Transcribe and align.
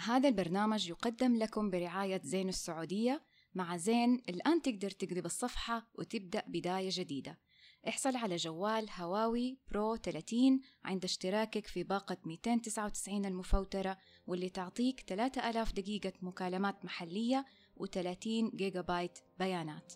هذا 0.00 0.28
البرنامج 0.28 0.88
يقدم 0.88 1.36
لكم 1.36 1.70
برعاية 1.70 2.20
زين 2.24 2.48
السعودية 2.48 3.22
مع 3.54 3.76
زين 3.76 4.22
الآن 4.28 4.62
تقدر 4.62 4.90
تقلب 4.90 5.26
الصفحة 5.26 5.86
وتبدأ 5.94 6.42
بداية 6.46 6.88
جديدة. 6.92 7.38
احصل 7.88 8.16
على 8.16 8.36
جوال 8.36 8.86
هواوي 8.98 9.58
برو 9.70 9.96
30 9.96 10.60
عند 10.84 11.04
اشتراكك 11.04 11.66
في 11.66 11.84
باقة 11.84 12.16
299 12.24 13.26
المفوترة 13.26 13.98
واللي 14.26 14.48
تعطيك 14.48 15.00
3000 15.00 15.72
دقيقة 15.72 16.12
مكالمات 16.22 16.84
محلية 16.84 17.44
و30 17.80 18.56
جيجا 18.56 18.80
بايت 18.80 19.18
بيانات. 19.38 19.92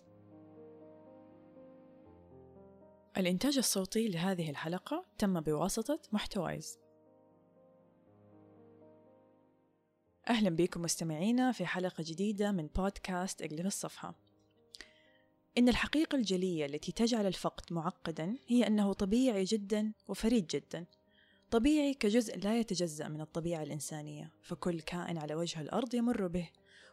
الإنتاج 3.17 3.57
الصوتي 3.57 4.07
لهذه 4.07 4.49
الحلقة 4.49 5.05
تم 5.17 5.39
بواسطة 5.39 5.99
محتوايز. 6.11 6.84
أهلا 10.29 10.49
بكم 10.49 10.81
مستمعينا 10.81 11.51
في 11.51 11.65
حلقة 11.65 12.03
جديدة 12.07 12.51
من 12.51 12.67
بودكاست 12.67 13.41
اقلب 13.41 13.65
الصفحة. 13.65 14.15
إن 15.57 15.69
الحقيقة 15.69 16.15
الجلية 16.15 16.65
التي 16.65 16.91
تجعل 16.91 17.25
الفقد 17.25 17.73
معقدا 17.73 18.37
هي 18.47 18.67
أنه 18.67 18.93
طبيعي 18.93 19.43
جدا 19.43 19.91
وفريد 20.07 20.47
جدا. 20.47 20.85
طبيعي 21.51 21.93
كجزء 21.93 22.37
لا 22.37 22.59
يتجزأ 22.59 23.07
من 23.07 23.21
الطبيعة 23.21 23.63
الإنسانية 23.63 24.31
فكل 24.41 24.81
كائن 24.81 25.17
على 25.17 25.35
وجه 25.35 25.61
الأرض 25.61 25.95
يمر 25.95 26.27
به 26.27 26.49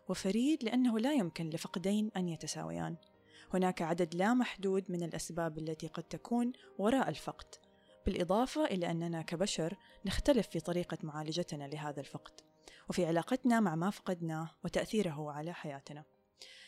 وفريد 0.09 0.65
لأنه 0.65 0.99
لا 0.99 1.13
يمكن 1.13 1.51
لفقدين 1.51 2.11
أن 2.17 2.29
يتساويان. 2.29 2.97
هناك 3.55 3.83
عدد 3.83 4.15
لا 4.15 4.35
محدود 4.35 4.85
من 4.89 5.03
الأسباب 5.03 5.59
التي 5.59 5.87
قد 5.87 6.03
تكون 6.03 6.53
وراء 6.79 7.09
الفقد. 7.09 7.55
بالإضافة 8.07 8.65
إلى 8.65 8.91
أننا 8.91 9.23
كبشر 9.23 9.77
نختلف 10.07 10.49
في 10.49 10.61
طريقة 10.61 10.99
معالجتنا 11.03 11.65
لهذا 11.65 12.01
الفقد. 12.01 12.52
وفي 12.89 13.07
علاقتنا 13.07 13.61
مع 13.61 13.75
ما 13.75 13.91
فقدناه 13.91 14.51
وتأثيره 14.65 15.33
على 15.33 15.53
حياتنا. 15.53 16.05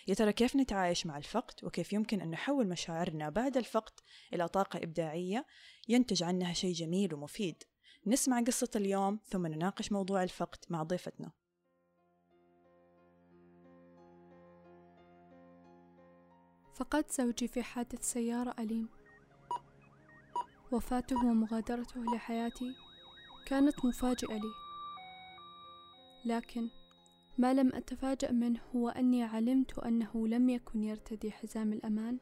يا 0.08 0.14
ترى 0.14 0.32
كيف 0.32 0.56
نتعايش 0.56 1.06
مع 1.06 1.19
الفقد 1.19 1.64
وكيف 1.64 1.92
يمكن 1.92 2.20
أن 2.20 2.30
نحول 2.30 2.69
مشاعرنا 2.69 3.28
بعد 3.28 3.56
الفقد 3.56 3.92
إلى 4.32 4.48
طاقة 4.48 4.77
إبداعية 4.82 5.46
ينتج 5.88 6.22
عنها 6.22 6.52
شيء 6.52 6.72
جميل 6.72 7.14
ومفيد؟ 7.14 7.62
نسمع 8.06 8.41
قصة 8.41 8.70
اليوم 8.77 9.20
ثم 9.27 9.46
نناقش 9.46 9.92
موضوع 9.92 10.22
الفقد 10.22 10.58
مع 10.70 10.82
ضيفتنا. 10.82 11.32
فقدت 16.74 17.12
زوجي 17.12 17.48
في 17.48 17.62
حادث 17.62 18.12
سيارة 18.12 18.54
أليم. 18.58 18.88
وفاته 20.72 21.16
ومغادرته 21.16 22.04
لحياتي 22.04 22.74
كانت 23.47 23.84
مفاجئة 23.84 24.34
لي. 24.34 24.63
لكن 26.25 26.69
ما 27.39 27.55
لم 27.55 27.72
أتفاجأ 27.75 28.33
منه 28.33 28.61
هو 28.77 28.89
أني 28.89 29.22
علمت 29.22 29.78
أنه 29.78 30.28
لم 30.28 30.48
يكن 30.48 30.83
يرتدي 30.83 31.31
حزام 31.31 31.72
الأمان 31.72 32.19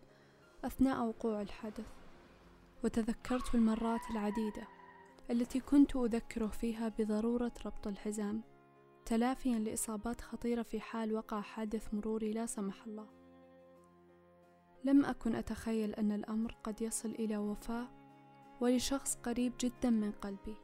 أثناء 0.65 1.05
وقوع 1.05 1.43
الحادث 1.43 1.87
وتذكرت 2.85 3.55
المرات 3.55 4.01
العديدة 4.11 4.69
التي 5.31 5.61
كنت 5.61 5.97
أذكره 5.97 6.47
فيها 6.47 6.89
بضرورة 6.89 7.53
ربط 7.67 7.87
الحزام 7.87 8.43
تلافيا 9.05 9.59
لإصابات 9.59 10.21
خطيرة 10.21 10.63
في 10.63 10.81
حال 10.81 11.13
وقع 11.13 11.41
حادث 11.41 11.95
مروري 11.95 12.33
لا 12.33 12.47
سمح 12.47 12.87
الله. 12.87 13.07
لم 14.85 15.05
أكن 15.05 15.35
أتخيل 15.35 15.95
أن 15.95 16.13
الأمر 16.13 16.57
قد 16.65 16.83
يصل 16.83 17.11
إلى 17.11 17.37
وفاة 17.37 17.89
ولشخص 18.61 19.17
قريب 19.17 19.53
جدا 19.61 19.91
من 19.91 20.13
قلبي. 20.13 20.57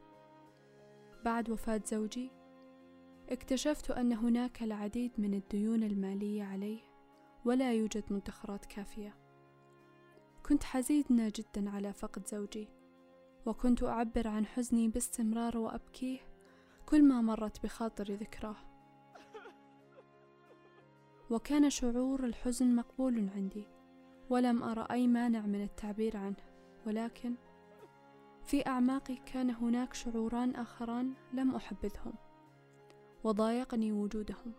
بعد 1.25 1.49
وفاة 1.49 1.81
زوجي 1.85 2.31
اكتشفت 3.29 3.91
أن 3.91 4.13
هناك 4.13 4.63
العديد 4.63 5.11
من 5.17 5.33
الديون 5.33 5.83
المالية 5.83 6.43
عليه 6.43 6.81
ولا 7.45 7.73
يوجد 7.73 8.03
مدخرات 8.13 8.65
كافية. 8.65 9.15
كنت 10.45 10.63
حزينة 10.63 11.31
جدا 11.35 11.69
على 11.69 11.93
فقد 11.93 12.27
زوجي 12.27 12.67
وكنت 13.45 13.83
أعبر 13.83 14.27
عن 14.27 14.45
حزني 14.45 14.87
باستمرار 14.87 15.57
وأبكيه 15.57 16.19
كل 16.85 17.03
ما 17.03 17.21
مرت 17.21 17.63
بخاطري 17.63 18.15
ذكراه. 18.15 18.55
وكان 21.29 21.69
شعور 21.69 22.23
الحزن 22.23 22.75
مقبول 22.75 23.29
عندي 23.35 23.67
ولم 24.29 24.63
أرى 24.63 24.87
أي 24.91 25.07
مانع 25.07 25.41
من 25.41 25.63
التعبير 25.63 26.17
عنه. 26.17 26.49
ولكن 26.87 27.35
في 28.45 28.67
أعماقي 28.67 29.15
كان 29.15 29.49
هناك 29.49 29.93
شعوران 29.93 30.55
آخران 30.55 31.13
لم 31.33 31.55
أحبذهم. 31.55 32.13
وضايقني 33.29 33.91
وجودهم 33.91 34.53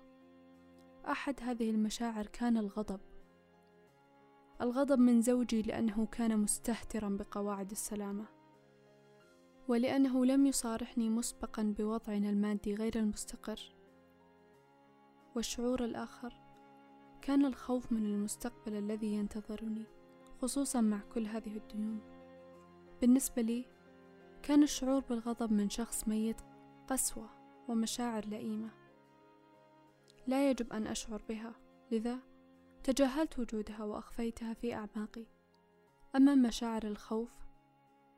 أحد 1.07 1.35
هذه 1.43 1.71
المشاعر 1.71 2.27
كان 2.27 2.57
الغضب. 2.57 3.01
الغضب 4.61 4.99
من 4.99 5.21
زوجي 5.21 5.63
لأنه 5.63 6.07
كان 6.07 6.39
مستهترا 6.39 7.09
بقواعد 7.09 7.71
السلامة 7.71 8.27
ولأنه 9.69 10.25
لم 10.27 10.47
يصارحني 10.47 11.11
مسبقا 11.11 11.75
بوضعنا 11.79 12.31
المادي 12.31 12.75
غير 12.75 12.99
المستقر. 12.99 13.75
والشعور 15.37 15.85
الآخر 15.85 16.35
كان 17.23 17.45
الخوف 17.45 17.93
من 17.93 18.07
المستقبل 18.07 18.77
الذي 18.77 19.15
ينتظرني 19.15 19.85
خصوصا 20.43 20.81
مع 20.81 21.01
كل 21.15 21.27
هذه 21.27 21.57
الديون. 21.57 22.01
بالنسبة 23.01 23.43
لي 23.43 23.67
كان 24.43 24.63
الشعور 24.63 25.01
بالغضب 25.01 25.53
من 25.53 25.71
شخص 25.71 26.09
ميت 26.09 26.41
قسوة. 26.89 27.40
ومشاعر 27.71 28.27
لئيمة. 28.27 28.71
لا 30.27 30.51
يجب 30.51 30.73
أن 30.73 30.87
أشعر 30.87 31.23
بها. 31.29 31.53
لذا 31.91 32.19
تجاهلت 32.83 33.39
وجودها 33.39 33.85
وأخفيتها 33.85 34.55
في 34.55 34.75
أعماقي. 34.75 35.27
أما 36.17 36.35
مشاعر 36.35 36.87
الخوف 36.87 37.31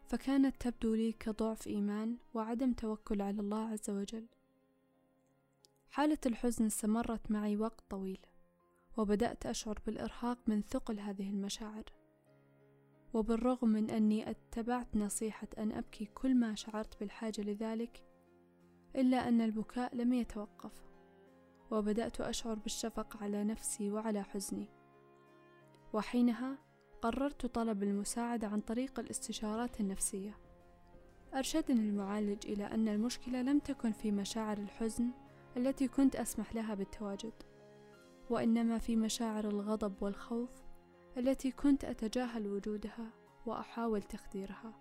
فكانت 0.06 0.56
تبدو 0.60 0.94
لي 0.94 1.12
كضعف 1.12 1.66
إيمان 1.66 2.16
وعدم 2.34 2.72
توكل 2.72 3.22
على 3.22 3.41
الله 3.41 3.68
عز 3.68 3.91
وجل. 3.91 4.26
حالة 5.91 6.18
الحزن 6.26 6.66
استمرت 6.66 7.30
معي 7.30 7.56
وقت 7.56 7.84
طويل 7.91 8.26
وبدأت 8.96 9.46
أشعر 9.46 9.78
بالإرهاق 9.86 10.38
من 10.46 10.62
ثقل 10.62 11.00
هذه 11.00 11.30
المشاعر. 11.30 11.84
وبالرغم 13.14 13.68
من 13.68 13.91
أني 13.91 14.30
اتبعت 14.30 14.96
نصيحة 14.96 15.48
أن 15.58 15.72
أبكي 15.72 16.04
كل 16.04 16.34
ما 16.34 16.54
شعرت 16.54 17.00
بالحاجة 17.00 17.42
لذلك 17.42 18.11
إلا 18.97 19.28
أن 19.28 19.41
البكاء 19.41 19.97
لم 19.97 20.12
يتوقف 20.12 20.72
وبدأت 21.70 22.20
أشعر 22.20 22.54
بالشفقة 22.54 23.25
على 23.25 23.44
نفسي 23.44 23.91
وعلى 23.91 24.22
حزني. 24.22 24.69
وحينها 25.92 26.58
قررت 27.03 27.47
طلب 27.47 27.82
المساعدة 27.82 28.47
عن 28.47 28.60
طريق 28.60 29.00
الاستشارات 29.00 29.80
النفسية. 29.80 30.38
أرشدني 31.34 31.80
المعالج 31.80 32.47
إلى 32.47 32.66
أن 32.66 32.88
المشكلة 32.88 33.42
لم 33.42 33.58
تكن 33.58 33.92
في 33.92 34.12
مشاعر 34.12 34.58
الحزن 34.58 35.10
التي 35.56 35.88
كنت 35.88 36.16
أسمح 36.16 36.54
لها 36.54 36.74
بالتواجد 36.74 37.32
وإنما 38.30 38.78
في 38.78 38.97
مشاعر 38.97 39.48
الغضب 39.48 40.03
والخوف 40.03 40.50
التي 41.16 41.50
كنت 41.50 41.84
أتجاهل 41.84 42.47
وجودها 42.47 43.10
وأحاول 43.47 44.03
تخديرها 44.03 44.72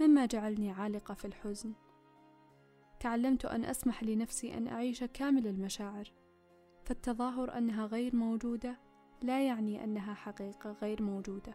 مما 0.00 0.26
جعلني 0.26 0.70
عالقة 0.70 1.14
في 1.14 1.24
الحزن. 1.24 1.72
تعلمت 3.00 3.44
أن 3.44 3.64
أسمح 3.64 4.02
لنفسي 4.02 4.54
أن 4.54 4.68
أعيش 4.68 5.04
كامل 5.04 5.46
المشاعر 5.46 6.12
فالتظاهر 6.84 7.58
أنها 7.58 7.86
غير 7.86 8.16
موجودة 8.16 8.78
لا 9.22 9.46
يعني 9.46 9.84
أنها 9.84 10.14
حقيقة 10.14 10.72
غير 10.82 11.02
موجودة. 11.02 11.54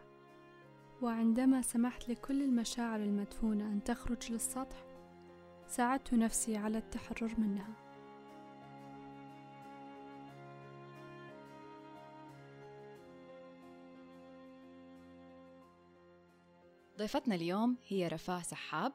وعندما 1.02 1.62
سمحت 1.62 2.08
لكل 2.08 2.42
المشاعر 2.42 3.00
المدفونة 3.00 3.64
أن 3.64 3.84
تخرج 3.84 4.32
للسطح 4.32 4.84
ساعدت 5.66 6.14
نفسي 6.14 6.56
على 6.56 6.78
التحرر 6.78 7.34
منها. 7.38 7.74
ضيفتنا 16.98 17.34
اليوم 17.34 17.76
هي 17.88 18.08
رفاه 18.08 18.42
سحاب 18.42 18.92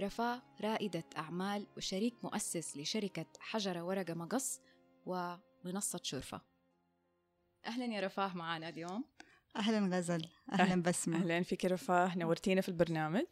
رفاه 0.00 0.42
رائدة 0.60 1.04
أعمال 1.16 1.66
وشريك 1.76 2.24
مؤسس 2.24 2.76
لشركة 2.76 3.26
حجرة 3.40 3.82
ورقة 3.82 4.14
مقص 4.14 4.60
ومنصة 5.06 6.00
شرفة 6.02 6.40
أهلا 7.66 7.84
يا 7.84 8.00
رفاه 8.00 8.36
معنا 8.36 8.68
اليوم. 8.68 9.04
أهلا 9.56 9.96
غزل. 9.96 10.28
أهلا 10.52 10.82
بسمة. 10.82 11.16
أهلا 11.16 11.42
فيك 11.42 11.64
رفاه. 11.64 12.18
نورتينا 12.18 12.60
في 12.60 12.68
البرنامج. 12.68 13.26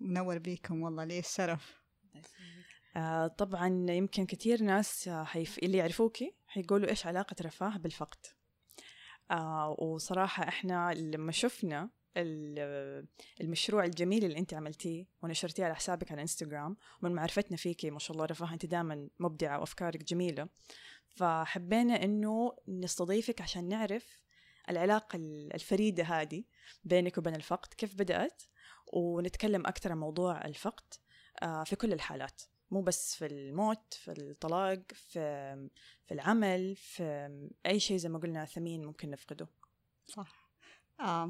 منور 0.00 0.38
بيكم 0.38 0.82
والله 0.82 1.04
لي 1.04 1.18
الشرف. 1.18 1.82
آه 2.96 3.26
طبعا 3.26 3.86
يمكن 3.90 4.26
كثير 4.26 4.62
ناس 4.62 5.08
حيف... 5.08 5.58
اللي 5.58 5.78
يعرفوكي 5.78 6.34
حيقولوا 6.46 6.88
إيش 6.88 7.06
علاقة 7.06 7.36
رفاه 7.42 7.76
بالفقد. 7.76 8.26
آه 9.30 9.76
وصراحة 9.78 10.48
إحنا 10.48 10.94
لما 10.94 11.32
شفنا 11.32 11.90
المشروع 13.40 13.84
الجميل 13.84 14.24
اللي 14.24 14.38
انت 14.38 14.54
عملتيه 14.54 15.06
ونشرتيه 15.22 15.64
على 15.64 15.74
حسابك 15.74 16.12
على 16.12 16.22
إنستغرام 16.22 16.76
ومن 17.02 17.14
معرفتنا 17.14 17.56
فيكي 17.56 17.90
ما 17.90 17.98
شاء 17.98 18.12
الله 18.12 18.24
رفاه 18.26 18.52
انت 18.52 18.66
دائما 18.66 19.08
مبدعة 19.18 19.60
وأفكارك 19.60 20.02
جميلة. 20.04 20.48
فحبينا 21.08 22.04
إنه 22.04 22.56
نستضيفك 22.68 23.40
عشان 23.40 23.68
نعرف 23.68 24.20
العلاقة 24.70 25.16
ال- 25.16 25.54
الفريدة 25.54 26.04
هذه 26.04 26.44
بينك 26.84 27.18
وبين 27.18 27.34
الفقد 27.34 27.74
كيف 27.74 27.94
بدأت؟ 27.94 28.42
ونتكلم 28.92 29.66
أكثر 29.66 29.92
عن 29.92 29.98
موضوع 29.98 30.44
الفقد 30.44 30.94
آه، 31.42 31.64
في 31.64 31.76
كل 31.76 31.92
الحالات. 31.92 32.42
مو 32.70 32.82
بس 32.82 33.14
في 33.16 33.26
الموت 33.26 33.94
في 33.94 34.12
الطلاق 34.12 34.82
في 34.94 35.20
في 36.06 36.14
العمل 36.14 36.76
في 36.76 37.28
أي 37.66 37.80
شيء 37.80 37.96
زي 37.96 38.08
ما 38.08 38.18
قلنا 38.18 38.44
ثمين 38.44 38.84
ممكن 38.84 39.10
نفقده. 39.10 39.48
صح. 40.08 40.45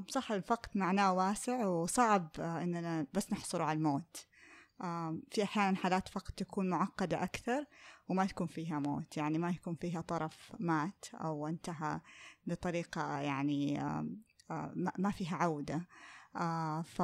صح 0.09 0.33
الفقد 0.33 0.69
معناه 0.75 1.13
واسع 1.13 1.67
وصعب 1.67 2.31
آه 2.39 2.63
إننا 2.63 3.07
بس 3.15 3.33
نحصره 3.33 3.65
على 3.65 3.77
الموت. 3.77 4.27
آه 4.81 5.19
في 5.33 5.43
أحيانا 5.43 5.77
حالات 5.77 6.09
فقد 6.09 6.35
تكون 6.35 6.69
معقدة 6.71 7.23
أكثر 7.23 7.65
وما 8.09 8.27
تكون 8.27 8.47
فيها 8.47 8.79
موت 8.79 9.17
يعني 9.17 9.39
ما 9.39 9.51
يكون 9.51 9.75
فيها 9.75 10.01
طرف 10.01 10.53
مات 10.61 11.05
أو 11.15 11.47
انتهى 11.47 12.01
بطريقة 12.47 13.21
يعني 13.21 13.81
آه 13.81 14.09
آه 14.51 14.73
ما 14.99 15.11
فيها 15.11 15.37
عودة. 15.37 15.89
آه 16.37 16.83
ف 16.83 17.03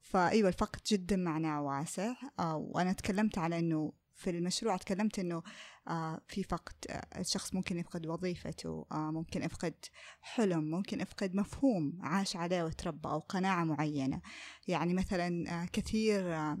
فأيوة 0.00 0.48
الفقد 0.48 0.80
جدا 0.86 1.16
معناه 1.16 1.62
واسع. 1.62 2.14
آه 2.38 2.56
وأنا 2.56 2.92
تكلمت 2.92 3.38
على 3.38 3.58
إنه 3.58 3.92
في 4.14 4.30
المشروع 4.30 4.76
تكلمت 4.76 5.18
إنه 5.18 5.42
آه 5.88 6.20
في 6.28 6.42
فقد 6.42 6.74
آه 6.90 7.20
الشخص 7.20 7.54
ممكن 7.54 7.78
يفقد 7.78 8.06
وظيفته 8.06 8.86
آه 8.92 9.10
ممكن 9.10 9.42
يفقد 9.42 9.74
حلم 10.20 10.64
ممكن 10.70 11.00
يفقد 11.00 11.34
مفهوم 11.34 11.98
عاش 12.00 12.36
عليه 12.36 12.62
وتربى 12.62 13.08
أو 13.08 13.18
قناعة 13.18 13.64
معينة. 13.64 14.20
يعني 14.68 14.94
مثلا 14.94 15.62
آه 15.62 15.64
كثير 15.64 16.34
آه 16.34 16.58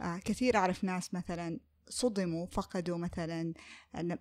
آه 0.00 0.18
كثير 0.18 0.56
أعرف 0.56 0.84
ناس 0.84 1.14
مثلا 1.14 1.60
صدموا 1.90 2.46
فقدوا 2.46 2.98
مثلا 2.98 3.52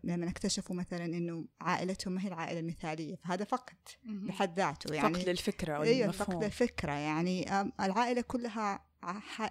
لما 0.04 0.30
اكتشفوا 0.30 0.76
مثلا 0.76 1.06
إنه 1.06 1.46
عائلتهم 1.62 2.14
ما 2.14 2.24
هي 2.24 2.28
العائلة 2.28 2.60
المثالية 2.60 3.16
فهذا 3.16 3.46
فقد 3.46 3.78
بحد 4.06 4.60
ذاته. 4.60 4.94
يعني 4.94 5.14
فقد 5.14 5.30
للفكرة 5.30 5.74
أو 5.76 5.84
أيوه 5.84 6.04
المفهوم 6.06 6.36
فقد 6.36 6.44
الفكرة 6.44 6.92
يعني 6.92 7.62
العائلة 7.62 8.22
كلها 8.22 8.87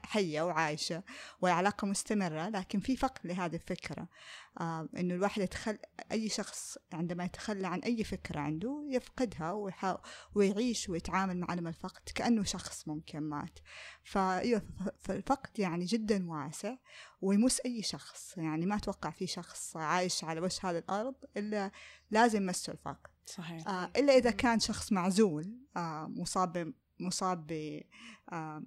حية 0.04 0.42
وعايشة 0.42 1.02
والعلاقه 1.40 1.86
مستمرة 1.86 2.48
لكن 2.48 2.80
في 2.80 2.96
فقد 2.96 3.26
لهذه 3.26 3.54
الفكرة. 3.54 4.08
آم، 4.60 4.88
إنه 4.96 5.14
الواحد 5.14 5.42
يتخل 5.42 5.78
أي 6.12 6.28
شخص 6.28 6.78
عندما 6.92 7.24
يتخلى 7.24 7.66
عن 7.66 7.80
أي 7.80 8.04
فكرة 8.04 8.40
عنده 8.40 8.86
يفقدها 8.90 9.52
ويحا... 9.52 9.98
ويعيش 10.34 10.88
ويتعامل 10.88 11.40
مع 11.40 11.54
الم 11.54 11.66
الفقد 11.68 12.02
كأنه 12.14 12.42
شخص 12.42 12.88
ممكن 12.88 13.20
مات. 13.20 13.58
فايوه 14.04 14.58
ف- 14.60 14.88
فالفقد 15.08 15.58
يعني 15.58 15.84
جدا 15.84 16.30
واسع 16.30 16.74
ويمس 17.20 17.60
أي 17.60 17.82
شخص. 17.82 18.34
يعني 18.36 18.66
ما 18.66 18.76
أتوقع 18.76 19.10
في 19.10 19.26
شخص 19.26 19.76
عايش 19.76 20.24
على 20.24 20.40
وجه 20.40 20.70
هذا 20.70 20.78
الأرض 20.78 21.14
إلا 21.36 21.70
لازم 22.10 22.46
مسه 22.46 22.72
الفقد. 22.72 23.10
صحيح. 23.26 23.68
آه 23.68 23.90
إلا 23.96 24.16
إذا 24.16 24.30
كان 24.30 24.60
شخص 24.60 24.92
معزول 24.92 25.58
آه 25.76 26.06
مصاب 26.16 26.72
مصاب 27.00 27.46
ب 27.46 27.80
آه 28.32 28.62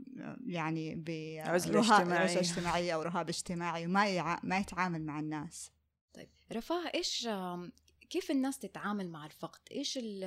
يعني 0.46 1.04
عزلة 1.46 1.74
برهاب- 1.82 2.00
اجتماعية. 2.00 2.24
عزلة 2.24 2.40
اجتماعية. 2.40 2.94
أو 2.96 3.02
رهاب 3.02 3.30
اجتماعي 3.30 3.86
وما 3.86 4.08
يع... 4.08 4.40
ما 4.44 4.58
يتعامل 4.58 5.06
مع 5.06 5.20
الناس. 5.20 5.72
طيب 6.14 6.30
رفاه 6.54 6.92
إيش 6.96 7.28
آم، 7.28 7.72
كيف 8.10 8.32
الناس 8.32 8.60
تتعامل 8.60 9.10
مع 9.12 9.26
الفقد؟ 9.26 9.60
إيش 9.72 9.98
ال- 9.98 10.24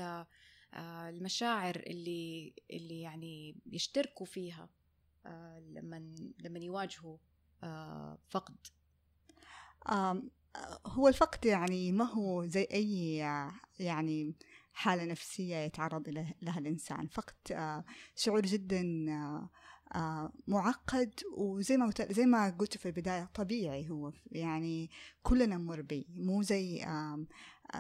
آه، 0.75 1.09
المشاعر 1.09 1.77
اللي 1.77 2.53
اللي 2.71 3.01
يعني 3.01 3.57
يشتركوا 3.67 4.27
فيها 4.27 4.69
آه، 5.27 5.59
لما 5.61 6.15
لما 6.39 6.59
يواجهوا 6.59 7.17
فقد؟ 8.29 8.57
هو 10.87 11.09
الفقد 11.09 11.45
يعني 11.45 11.93
ما 11.93 12.05
هو 12.05 12.47
زي 12.47 12.69
أي 12.73 13.17
يعني 13.79 14.35
حالة 14.73 15.05
نفسية 15.05 15.57
يتعرض 15.57 16.09
له- 16.09 16.35
لها 16.43 16.59
الإنسان. 16.59 17.07
فقد 17.07 17.35
آه، 17.53 17.85
شعور 18.17 18.41
جدا 18.43 19.07
آه، 19.09 19.51
آه، 19.95 20.33
معقد 20.47 21.15
وزي 21.37 21.77
ما 21.77 21.93
زي 22.11 22.27
ما 22.27 22.51
قلت 22.51 22.77
في 22.77 22.87
البداية 22.87 23.25
طبيعي 23.35 23.91
هو 23.91 24.13
يعني 24.27 24.91
كلنا 25.23 25.57
نمر 25.57 25.83
به. 25.83 26.05
مو 26.15 26.43
زي 26.43 26.85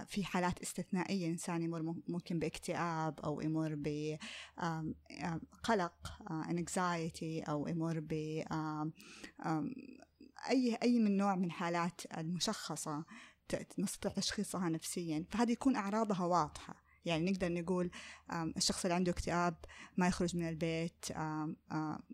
في 0.07 0.25
حالات 0.25 0.61
استثنائية 0.63 1.27
إنسان 1.27 1.63
يمر 1.63 1.83
مم- 1.83 2.03
ممكن 2.09 2.39
باكتئاب 2.39 3.21
أو 3.21 3.41
يمر 3.41 3.75
بقلق 3.79 4.33
anxiety 6.31 7.49
أو 7.49 7.69
يمر 7.69 8.01
ب 8.01 8.13
أي 10.51 10.79
أي 10.83 10.99
من 10.99 11.17
نوع 11.17 11.37
من 11.37 11.45
الحالات 11.45 12.01
المشخصة 12.19 13.05
نستطيع 13.79 14.13
تشخيصها 14.13 14.69
نفسيا. 14.69 15.25
فهذه 15.31 15.51
يكون 15.53 15.77
أعراضها 15.77 16.25
واضحة. 16.25 16.82
يعني 17.05 17.31
نقدر 17.31 17.53
نقول 17.53 17.91
الشخص 18.57 18.85
اللي 18.85 18.95
عنده 18.95 19.13
اكتئاب 19.13 19.55
ما 19.97 20.07
يخرج 20.07 20.37
من 20.37 20.49
البيت 20.49 21.05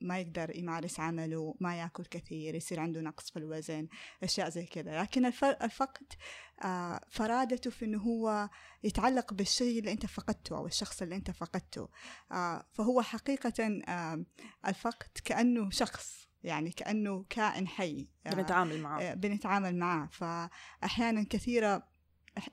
ما 0.00 0.18
يقدر 0.18 0.56
يمارس 0.56 1.00
عمله 1.00 1.54
ما 1.60 1.78
ياكل 1.78 2.04
كثير 2.04 2.54
يصير 2.54 2.80
عنده 2.80 3.00
نقص 3.00 3.30
في 3.30 3.38
الوزن 3.38 3.88
أشياء 4.22 4.48
زي 4.48 4.66
كذا. 4.66 5.02
لكن 5.02 5.26
الف- 5.26 5.44
الفقد 5.44 6.06
فرادته 7.10 7.70
في 7.70 7.84
إنه 7.84 7.98
هو 7.98 8.48
يتعلق 8.84 9.34
بالشيء 9.34 9.78
اللي 9.78 9.92
أنت 9.92 10.06
فقدته 10.06 10.56
أو 10.56 10.66
الشخص 10.66 11.02
اللي 11.02 11.16
أنت 11.16 11.30
فقدته. 11.30 11.88
فهو 12.72 13.02
حقيقة 13.02 13.52
آم، 13.88 14.26
الفقد 14.66 15.08
كأنه 15.24 15.70
شخص 15.70 16.28
يعني 16.42 16.70
كأنه 16.70 17.24
كائن 17.30 17.68
حي. 17.68 18.08
بنتعامل 18.26 18.80
معه. 18.80 19.14
بنتعامل 19.14 19.76
معاه 19.78 20.06
فأحيانا 20.12 21.22
كثيرة 21.30 21.88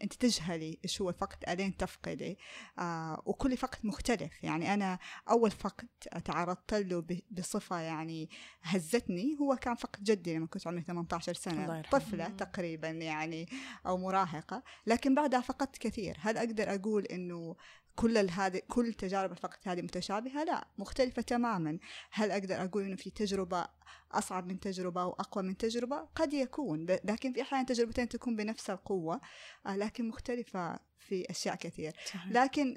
أنت 0.03 0.13
تجهلي 0.13 0.79
إيش 0.83 1.01
هو 1.01 1.09
الفقد 1.09 1.49
ألين 1.49 1.77
تفقدي؟ 1.77 2.37
آه 2.79 3.23
وكل 3.25 3.57
فقد 3.57 3.77
مختلف. 3.83 4.43
يعني 4.43 4.73
أنا 4.73 4.99
أول 5.29 5.51
فقد 5.51 5.87
تعرضت 6.25 6.73
له 6.73 7.05
بصفة 7.31 7.79
يعني 7.79 8.29
هزتني 8.61 9.37
هو 9.41 9.55
كان 9.55 9.75
فقد 9.75 10.03
جدي 10.03 10.35
لما 10.35 10.47
كنت 10.47 10.67
عمري 10.67 10.81
18 10.81 11.31
الله 11.47 11.65
سنه. 11.65 11.81
طفلة 11.81 12.27
تقريبا 12.27 12.87
يعني 12.89 13.49
أو 13.85 13.97
مراهقة. 13.97 14.63
لكن 14.85 15.15
بعدها 15.15 15.41
فقدت 15.41 15.77
كثير. 15.77 16.17
هل 16.19 16.37
أقدر 16.37 16.75
أقول 16.75 17.05
إنه 17.05 17.55
كل 17.95 18.29
هذه 18.29 18.61
كل 18.67 18.93
تجارب 18.93 19.31
الفقد 19.31 19.57
هذه 19.65 19.81
متشابهة؟ 19.81 20.43
لا 20.43 20.67
مختلفة 20.77 21.21
تماما. 21.21 21.79
هل 22.11 22.31
أقدر 22.31 22.63
أقول 22.63 22.83
إنه 22.83 22.95
في 22.95 23.09
تجربة 23.09 23.67
أصعب 24.11 24.47
من 24.47 24.59
تجربة 24.59 25.01
أو 25.01 25.11
أقوى 25.11 25.43
من 25.43 25.57
تجربة؟ 25.57 26.07
قد 26.15 26.33
يكون 26.33 26.85
لكن 26.85 27.33
في 27.33 27.41
أحيانا 27.41 27.65
تجربتين 27.65 28.09
تكون 28.09 28.35
بنفس 28.35 28.69
القوة 28.69 29.21
آه، 29.65 29.75
لكن 29.75 30.07
مختلفة 30.07 30.79
في 30.99 31.25
أشياء 31.29 31.55
كثير. 31.55 31.93
صحيح. 32.05 32.31
لكن 32.31 32.75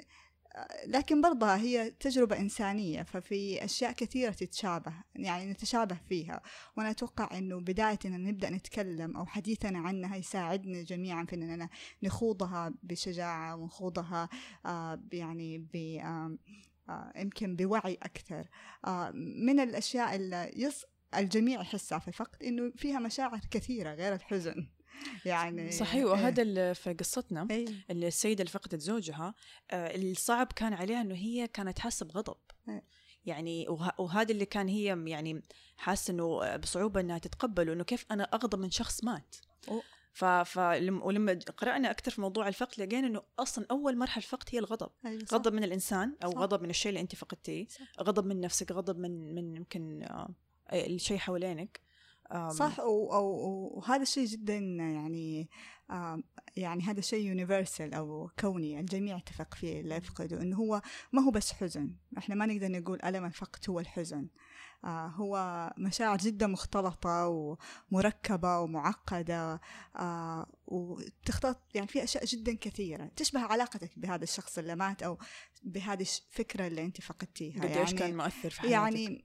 لكن 0.87 1.21
برضها 1.21 1.57
هي 1.57 1.91
تجربة 1.91 2.39
إنسانية 2.39 3.03
ففي 3.03 3.65
أشياء 3.65 3.93
كثيرة 3.93 4.31
تتشابه 4.31 4.93
يعني 5.15 5.51
نتشابه 5.51 5.99
فيها. 6.09 6.43
وأنا 6.77 6.91
أتوقع 6.91 7.39
أنه 7.39 7.61
بداية 7.61 7.99
أن 8.05 8.25
نبدأ 8.25 8.51
نتكلم 8.51 9.17
أو 9.17 9.27
حديثنا 9.27 9.79
عنها 9.79 10.17
يساعدنا 10.17 10.83
جميعا 10.83 11.25
في 11.25 11.37
أننا 11.37 11.69
نخوضها 12.03 12.75
بشجاعة 12.83 13.57
ونخوضها 13.57 14.29
آه، 14.67 15.03
يعني 15.13 15.59
ب 15.59 15.77
آم، 16.05 16.39
آه، 16.89 17.13
يمكن 17.17 17.57
بوعي 17.57 17.95
أكثر. 18.03 18.49
آه، 18.87 19.11
من 19.15 19.61
الأشياء 19.61 20.17
اللي 20.17 20.53
يص 20.57 20.85
الجميع 21.15 21.61
يحسها 21.61 21.99
في 21.99 22.09
الفقد 22.09 22.43
إنه 22.43 22.73
فيها 22.77 22.99
مشاعر 22.99 23.41
كثيرة 23.51 23.95
غير 23.95 24.15
الحزن. 24.15 24.69
يعني 25.25 25.71
صحيح 25.71 26.05
وهذا 26.05 26.43
اللي 26.43 26.75
في 26.75 26.93
قصتنا 26.93 27.47
إيه. 27.51 27.67
اللي 27.91 28.09
السيدة 28.09 28.41
اللي 28.43 28.53
فقدت 28.53 28.81
زوجها 28.81 29.35
آه، 29.71 29.97
الصعب 29.97 30.53
كان 30.53 30.73
عليها 30.73 31.01
إنه 31.01 31.15
هي 31.15 31.47
كانت 31.47 31.79
حاسة 31.79 32.07
بغضب 32.07 32.37
إيه. 32.69 32.83
يعني 33.27 33.69
وه- 33.69 34.01
وهذا 34.01 34.33
اللي 34.33 34.47
كان 34.47 34.69
هي 34.69 35.05
يعني 35.07 35.43
حاسة 35.77 36.13
إنه 36.13 36.57
بصعوبة 36.57 37.01
إنها 37.01 37.19
تتقبله 37.19 37.73
إنه 37.73 37.85
كيف 37.85 38.05
أنا 38.11 38.25
أغضب 38.25 38.59
من 38.59 38.71
شخص 38.71 39.05
مات 39.05 39.37
أوه. 39.69 39.83
ف... 40.13 40.25
فلما 40.25 41.05
ولما 41.05 41.39
قرأنا 41.57 41.91
أكثر 41.91 42.11
في 42.11 42.21
موضوع 42.21 42.49
الفقد 42.49 42.81
لقينا 42.81 43.07
إنه 43.07 43.23
أصلا 43.39 43.67
أول 43.71 43.97
مرحلة 43.99 44.25
الفقد 44.25 44.49
هي 44.53 44.59
الغضب، 44.59 44.91
أيوة 45.07 45.25
صح. 45.25 45.35
غضب 45.35 45.53
من 45.53 45.65
الإنسان 45.65 46.17
أو 46.25 46.31
صح. 46.31 46.39
غضب 46.39 46.63
من 46.63 46.71
الشيء 46.71 46.89
اللي 46.89 47.01
أنت 47.01 47.15
فقدتيه،. 47.15 47.67
غضب 48.01 48.27
من 48.27 48.41
نفسك، 48.41 48.73
غضب 48.73 48.99
من 48.99 49.35
من 49.35 49.57
يمكن 49.57 50.03
آه، 50.03 50.29
الشيء 50.73 51.19
حوالينك، 51.19 51.81
صح 52.49 52.79
وهذا 52.81 54.03
الشيء 54.03 54.27
جدا 54.27 54.57
يعني 54.57 55.49
يعني 56.57 56.83
هذا 56.83 57.01
شيء 57.01 57.27
يونيفرسال 57.27 57.95
أو 57.95 58.31
كوني 58.39 58.81
الجميع 58.81 59.17
اتفق 59.17 59.55
فيه 59.55 59.81
اللي 59.81 59.95
يفقده 59.95 60.43
إنه 60.43 60.57
هو 60.57 60.83
ما 61.13 61.23
هو 61.23 61.31
بس 61.31 61.53
حزن. 61.53 61.95
إحنا 62.19 62.35
ما 62.35 62.47
نقدر 62.47 62.69
نقول 62.69 63.03
ألم 63.05 63.25
الفقد 63.25 63.71
هو 63.71 63.81
الحزن. 63.81 64.29
آه 64.85 65.07
هو 65.07 65.75
مشاعر 65.79 66.19
جدا 66.19 66.47
مختلطة 66.47 67.29
ومركبة 67.91 68.59
ومعقدة 68.59 69.61
آه 69.97 70.47
وتختلط 70.67 71.61
يعني 71.75 71.87
في 71.87 72.05
أشياء 72.05 72.25
جدا 72.25 72.57
كثيرة 72.61 73.11
تشبه 73.17 73.41
علاقتك 73.41 73.99
بهذا 73.99 74.25
الشخص 74.25 74.59
اللي 74.59 74.77
مات 74.77 75.03
أو 75.03 75.19
بهذه 75.63 76.03
الفكرة 76.03 76.67
اللي 76.67 76.85
أنت 76.85 77.01
فقدتيها. 77.01 77.63
قد 77.63 77.71
إيش 77.71 77.95
كان 77.95 78.17
مؤثر 78.17 78.51
في 78.51 78.61
حياتك؟ 78.61 78.73
يعني 78.73 79.25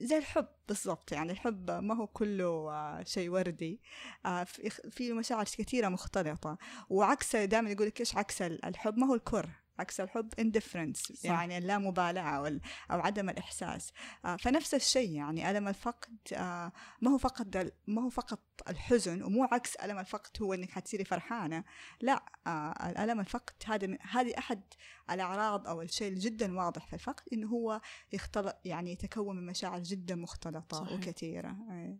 زي 0.00 0.18
الحب 0.18 0.46
بالضبط 0.68 1.12
يعني 1.12 1.32
الحب 1.32 1.70
ما 1.70 1.94
هو 1.96 2.06
كله 2.06 2.46
آه، 2.72 3.02
شيء 3.02 3.28
وردي. 3.30 3.80
آه، 4.26 4.44
في 4.90 5.12
مشاعر 5.12 5.44
كثيرة 5.44 5.88
مختلطة. 5.88 6.58
وعكس 6.90 7.36
دائما 7.36 7.70
يقول 7.70 7.86
لك 7.86 8.00
إيش 8.00 8.16
عكس 8.16 8.42
ال- 8.42 8.64
الحب؟ 8.64 8.98
ما 8.98 9.06
هو 9.06 9.14
الكره. 9.14 9.50
عكس 9.78 10.00
الحب 10.00 10.34
indifference 10.40 11.12
صح. 11.12 11.24
يعني 11.24 11.58
اللامبالاة 11.58 12.22
أو, 12.22 12.46
أو 12.90 13.00
عدم 13.00 13.30
الإحساس 13.30 13.92
آه، 14.24 14.36
فنفس 14.36 14.74
الشيء 14.74 15.10
يعني 15.10 15.50
ألم 15.50 15.68
الفقد 15.68 16.16
آه، 16.32 16.72
ما 17.00 17.10
هو 17.10 17.18
فقط 17.18 17.46
ما 17.86 18.02
هو 18.02 18.08
فقط 18.08 18.40
الحزن 18.68 19.22
ومو 19.22 19.44
عكس 19.44 19.76
ألم 19.76 19.98
الفقد 19.98 20.42
هو 20.42 20.54
إنك 20.54 20.70
حتصيري 20.70 21.04
فرحانة 21.04 21.64
لا 22.00 22.24
آه، 22.46 22.90
الألم 22.90 23.20
الفقد 23.20 23.54
هذا 23.66 23.98
هذه 24.10 24.38
أحد 24.38 24.62
الأعراض 25.10 25.68
أو 25.68 25.82
الشيء 25.82 26.14
جدا 26.14 26.58
واضح 26.58 26.86
في 26.86 26.92
الفقد 26.92 27.24
إنه 27.32 27.48
هو 27.48 27.80
يختلط 28.12 28.56
يعني 28.64 28.92
يتكون 28.92 29.36
من 29.36 29.46
مشاعر 29.46 29.82
جدا 29.82 30.14
مختلطة 30.14 30.76
صحيح. 30.76 30.92
وكثيرة 30.92 31.56
أي. 31.70 31.98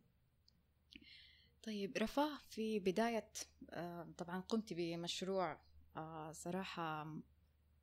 طيب 1.62 1.96
رفاه 1.98 2.38
في 2.50 2.78
بداية 2.78 3.30
طبعا 4.18 4.40
قمت 4.48 4.72
بمشروع 4.72 5.58
صراحة 6.32 7.06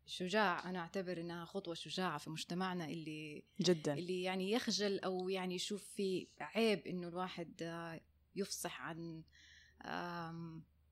شجاع 0.06 0.70
أنا 0.70 0.80
أعتبر 0.80 1.22
إنها 1.22 1.46
خطوة 1.46 1.74
شجاعة 1.74 2.18
في 2.18 2.30
مجتمعنا 2.30 2.86
اللي 2.86 3.44
جدا. 3.62 3.94
اللي 3.94 4.24
يعني 4.24 4.52
يخجل 4.52 5.00
أو 5.00 5.30
يعني 5.30 5.56
يشوف 5.56 5.84
في 5.84 6.28
عيب 6.40 6.88
إنه 6.88 7.08
الواحد 7.08 7.64
آه، 7.64 8.02
يفصح 8.36 8.82
عن 8.82 9.24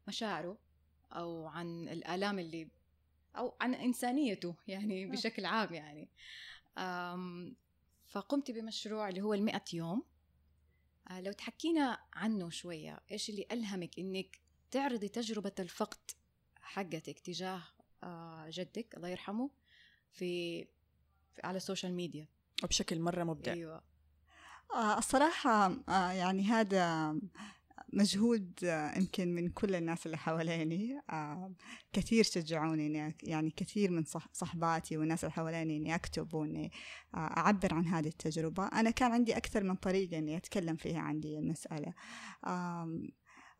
مشاعره 0.08 0.58
أو 1.12 1.48
عن 1.48 1.88
الآلام 1.88 2.39
اللي 2.39 2.70
أو 3.38 3.58
عن 3.62 3.74
إنسانيته 3.74 4.55
يعني 4.67 5.05
بشكل 5.05 5.46
عام 5.46 5.74
يعني. 5.74 6.10
فقمت 8.08 8.51
بمشروع 8.51 9.10
اللي 9.10 9.22
هو 9.22 9.34
المئة 9.34 9.63
يوم. 9.74 10.03
آه، 11.10 11.22
لو 11.22 11.32
تحكينا 11.32 12.00
عنه 12.13 12.50
شوية 12.50 13.00
إيش 13.12 13.29
اللي 13.29 13.46
ألهمك 13.51 14.00
إنك 14.00 14.39
تعرضي 14.72 15.08
تجربة 15.08 15.51
الفقد 15.60 16.12
حقتك 16.55 17.20
تجاه 17.20 17.63
جدك 18.50 18.98
الله 18.98 19.10
يرحمه 19.10 19.50
في, 20.12 20.63
في 21.36 21.41
على 21.43 21.57
السوشيال 21.57 21.93
ميديا. 21.93 22.27
وبشكل 22.63 23.00
مرة 23.00 23.24
مبدع. 23.24 23.53
أيوه. 23.53 23.81
آه، 24.74 24.98
الصراحة 24.98 25.72
آه، 25.89 26.12
يعني 26.12 26.43
هذا 26.43 27.15
مجهود 27.93 28.51
آه، 28.63 28.98
يمكن 28.98 29.36
من 29.36 29.50
كل 29.50 29.75
الناس 29.75 30.05
اللي 30.05 30.17
حواليني. 30.17 31.01
آه، 31.10 31.53
كثير 31.93 32.24
شجعوني 32.24 32.88
إني 32.88 33.15
يعني 33.24 33.51
كثير 33.51 33.91
من 33.91 34.03
صح 34.03 34.27
صحباتي 34.33 34.98
والناس 34.98 35.24
اللي 35.24 35.33
حواليني 35.33 35.77
إني 35.77 35.95
أكتب 35.95 36.33
وإني 36.33 36.72
آه، 37.13 37.17
أعبر 37.17 37.74
عن 37.74 37.88
هذه 37.88 38.07
التجربة. 38.07 38.67
أنا 38.67 38.89
كان 38.89 39.12
عندي 39.12 39.38
أكثر 39.38 39.63
من 39.63 39.75
طريقة 39.75 40.17
إني 40.17 40.38
أتكلم 40.38 40.75
فيها 40.75 41.00
عن 41.00 41.19
دي 41.19 41.38
المسألة 41.39 41.93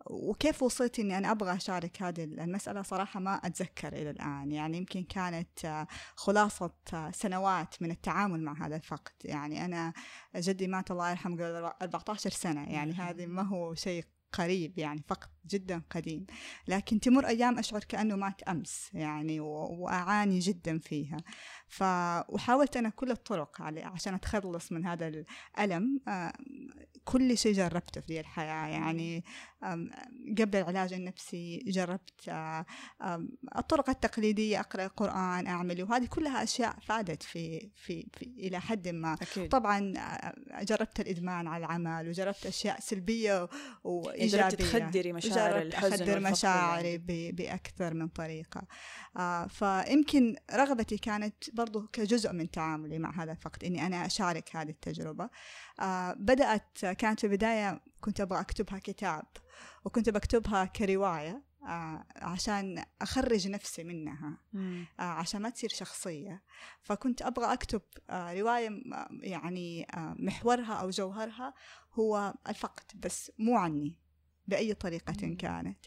وكيف 0.06 0.64
وصلت 0.64 1.00
إني 1.00 1.18
أنا 1.18 1.32
أبغى 1.32 1.56
أشارك 1.56 2.02
هذه 2.02 2.24
المسألة؟ 2.24 2.82
صراحة 2.82 3.20
ما 3.20 3.36
أتذكر 3.36 3.94
إلى 3.94 4.10
الآن. 4.10 4.52
يعني 4.52 4.78
يمكن 4.78 5.04
كانت 5.04 5.66
آه، 5.66 5.88
خلاصة 6.16 6.74
آه، 6.94 7.12
سنوات 7.12 7.82
من 7.82 7.92
التعامل 7.92 8.42
مع 8.42 8.66
هذا 8.66 8.76
الفقد. 8.76 9.14
يعني 9.26 9.66
أنا 9.66 9.94
جدي 10.36 10.68
مات 10.68 10.92
الله 10.92 11.10
يرحمه 11.10 11.36
قبل 11.36 11.72
14 11.82 12.30
سنة. 12.30 12.72
يعني 12.72 12.94
هذه 12.94 13.26
ما 13.26 13.42
هو 13.42 13.76
شيء 13.76 14.06
قريب. 14.34 14.80
يعني 14.80 15.04
فقد 15.08 15.30
جدا 15.48 15.82
قديم. 15.90 16.26
لكن 16.68 17.00
تمر 17.00 17.28
أيام 17.28 17.60
أشعر 17.60 17.84
كأنه 17.84 18.16
مات 18.16 18.44
أمس 18.44 18.90
يعني 18.94 19.40
و- 19.40 19.76
وأعاني 19.80 20.40
جدا 20.40 20.80
فيها. 20.80 21.18
ف 21.68 21.84
وحاولت 22.30 22.78
أنا 22.78 22.90
كل 22.90 23.12
الطرق 23.12 23.62
عشان 23.62 24.14
أتخلص 24.14 24.72
من 24.72 24.86
هذا 24.86 25.08
الألم. 25.08 26.02
آه، 26.08 26.34
كل 27.04 27.38
شيء 27.38 27.54
جربته 27.54 28.02
في 28.02 28.08
دي 28.08 28.20
الحياة 28.20 28.68
يعني. 28.68 29.24
قبل 30.40 30.58
العلاج 30.58 30.94
النفسي 30.94 31.58
جربت 31.68 32.30
الطرق 33.58 33.90
التقليدية 33.90 34.60
أقرأ 34.60 34.86
القران 34.86 35.48
أعمل 35.48 35.84
وهذه 35.84 36.06
كلها 36.06 36.44
أشياء 36.44 36.76
فادت 36.80 37.24
في 37.24 37.70
في, 37.76 38.08
في 38.14 38.26
إلى 38.26 38.60
حد 38.62 38.88
ما. 38.88 39.14
أكيد. 39.14 39.50
طبعا 39.50 39.94
جربت 40.62 41.00
الإدمان 41.00 41.48
على 41.48 41.66
العمل 41.66 42.10
وجربت 42.10 42.46
أشياء 42.46 42.80
سلبية 42.80 43.50
وإيجابية. 43.84 44.48
جربت 44.50 44.62
تخدري 44.62 45.14
مشاعر 45.14 45.33
جربت 45.36 45.76
اللي 45.94 46.32
مشاعري 46.32 46.92
عندك. 46.94 47.04
ب- 47.08 47.36
بأكثر 47.36 47.94
من 47.94 48.08
طريقة 48.08 48.68
آه 49.18 49.48
فيمكن 49.48 50.36
رغبتي 50.54 50.98
كانت 50.98 51.36
برضو 51.54 51.88
كجزء 51.88 52.34
من 52.34 52.52
تعاملي 52.52 53.00
مع 53.00 53.24
هذا 53.24 53.32
الفقد 53.32 53.64
إني 53.64 53.86
أنا 53.88 54.06
أشارك 54.06 54.56
هذه 54.56 54.70
التجربة 54.70 55.30
آه 55.80 56.14
بدأت 56.14 56.86
كانت 56.86 57.20
في 57.20 57.28
البداية 57.28 57.82
كنت 58.02 58.22
أبغى 58.22 58.40
أكتبها 58.40 58.80
كتاب 58.80 59.24
وكنت 59.86 60.10
بكتبها 60.10 60.66
كرواية 60.66 61.44
آه 61.68 62.06
عشان 62.16 62.84
أخرج 63.02 63.48
نفسي 63.48 63.84
منها. 63.84 64.38
آه، 65.00 65.04
عشان 65.04 65.42
ما 65.42 65.50
تصير 65.50 65.70
شخصية 65.70 66.44
فكنت 66.82 67.22
أبغى 67.22 67.54
أكتب 67.54 67.82
آه، 68.10 68.34
رواية 68.34 68.70
يعني 69.22 69.88
آه، 69.94 70.16
محورها 70.20 70.74
أو 70.74 70.90
جوهرها 70.90 71.54
هو 71.94 72.34
الفقد 72.50 72.84
بس 72.96 73.32
مو 73.40 73.58
عني 73.58 74.00
بأي 74.48 74.74
طريقة. 74.74 75.36
كانت. 75.40 75.78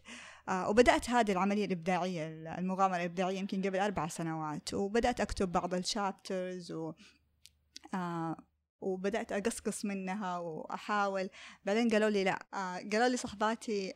آه، 0.48 0.68
وبدأت 0.68 1.10
هذه 1.10 1.32
العملية 1.32 1.64
الإبداعية 1.64 2.28
المغامرة 2.58 2.96
الإبداعية 2.96 3.38
يمكن 3.38 3.62
قبل 3.62 3.78
أربع 3.78 4.08
سنوات. 4.08 4.74
وبدأت 4.74 5.20
أكتب 5.20 5.52
بعض 5.52 5.74
الشابترز 5.74 6.72
و 6.72 6.92
آه، 7.94 8.36
وبدأت 8.80 9.32
أقصقص 9.32 9.84
منها 9.84 10.38
وأحاول. 10.38 11.30
بعدين 11.64 11.88
قالوا 11.88 12.10
لي 12.10 12.24
لا 12.24 12.46
آه، 12.54 12.76
قالوا 12.92 13.08
لي 13.08 13.16
صحباتي 13.16 13.92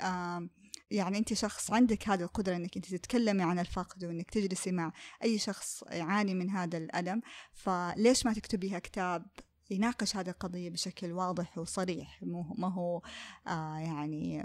يعني 0.90 1.18
أنت 1.18 1.34
شخص 1.34 1.70
عندك 1.70 2.08
هذه 2.08 2.22
القدرة 2.22 2.56
أنك 2.56 2.76
أنت 2.76 2.94
تتكلمي 2.94 3.42
عن 3.42 3.58
الفقد 3.58 4.04
وأنك 4.04 4.30
تجلسي 4.30 4.72
مع 4.72 4.92
أي 5.22 5.38
شخص 5.38 5.84
يعاني 5.90 6.34
من 6.34 6.50
هذا 6.50 6.78
الألم. 6.78 7.20
فليش 7.52 8.26
ما 8.26 8.32
تكتبيها 8.32 8.78
كتاب 8.78 9.26
يناقش 9.70 10.16
هذه 10.16 10.30
القضية 10.30 10.70
بشكل 10.70 11.12
واضح 11.12 11.58
وصريح. 11.58 12.18
ما 12.58 12.68
هو 12.68 13.02
آه 13.46 13.76
يعني 13.78 14.44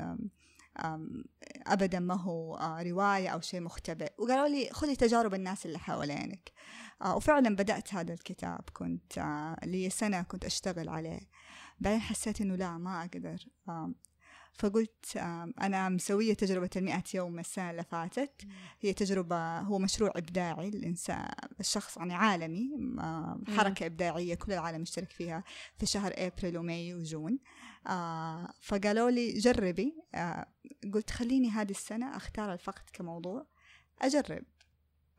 أبدا 1.68 2.00
ما 2.00 2.14
هو 2.14 2.56
آه 2.56 2.84
رواية 2.84 3.30
أو 3.30 3.42
شيء 3.42 3.62
مختبئ. 3.62 4.14
وقالوا 4.18 4.48
لي 4.48 4.70
خذي 4.72 4.96
تجارب 4.96 5.34
الناس 5.34 5.66
اللي 5.66 5.80
حوالينك. 5.80 6.52
آه 7.02 7.16
وفعلا 7.16 7.56
بدأت 7.56 7.94
هذا 7.94 8.14
الكتاب. 8.14 8.62
كنت 8.74 9.18
آه 9.18 9.58
لي 9.64 9.90
سنة 9.90 10.22
كنت 10.22 10.46
أشتغل 10.46 10.90
عليه. 10.90 11.30
بعدين 11.80 12.00
حسيت 12.00 12.42
إنه 12.42 12.56
لا 12.56 12.78
ما 12.78 13.02
أقدر 13.02 13.38
آم 13.70 13.96
فقلت 14.58 15.18
أنا 15.62 15.90
مسوية 15.90 16.34
تجربة 16.34 16.70
المئة 16.76 17.04
يوم 17.14 17.40
السنة 17.40 17.72
اللي 17.72 17.84
فاتت. 17.84 18.48
هي 18.82 18.94
تجربة 18.94 19.60
هو 19.60 19.80
مشروع 19.80 20.12
إبداعي 20.16 20.68
الإنسان 20.68 21.32
الشخص 21.60 21.98
يعني 21.98 22.14
عالمي 22.14 22.70
حركة 23.58 23.86
إبداعية 23.86 24.36
كل 24.36 24.54
العالم 24.54 24.82
يشترك 24.82 25.12
فيها 25.12 25.44
في 25.78 25.86
شهر 25.86 26.14
أبريل 26.18 26.58
وماي 26.58 26.94
وجون. 26.94 27.40
آه 27.88 28.54
فقالوا 28.62 29.10
لي 29.12 29.34
جربي. 29.34 29.96
آه 30.16 30.48
قلت 30.94 31.10
خليني 31.10 31.50
هذه 31.50 31.72
السنة 31.72 32.18
أختار 32.18 32.54
الفقد 32.54 32.84
كموضوع 32.94 33.48
أجرب. 34.02 34.44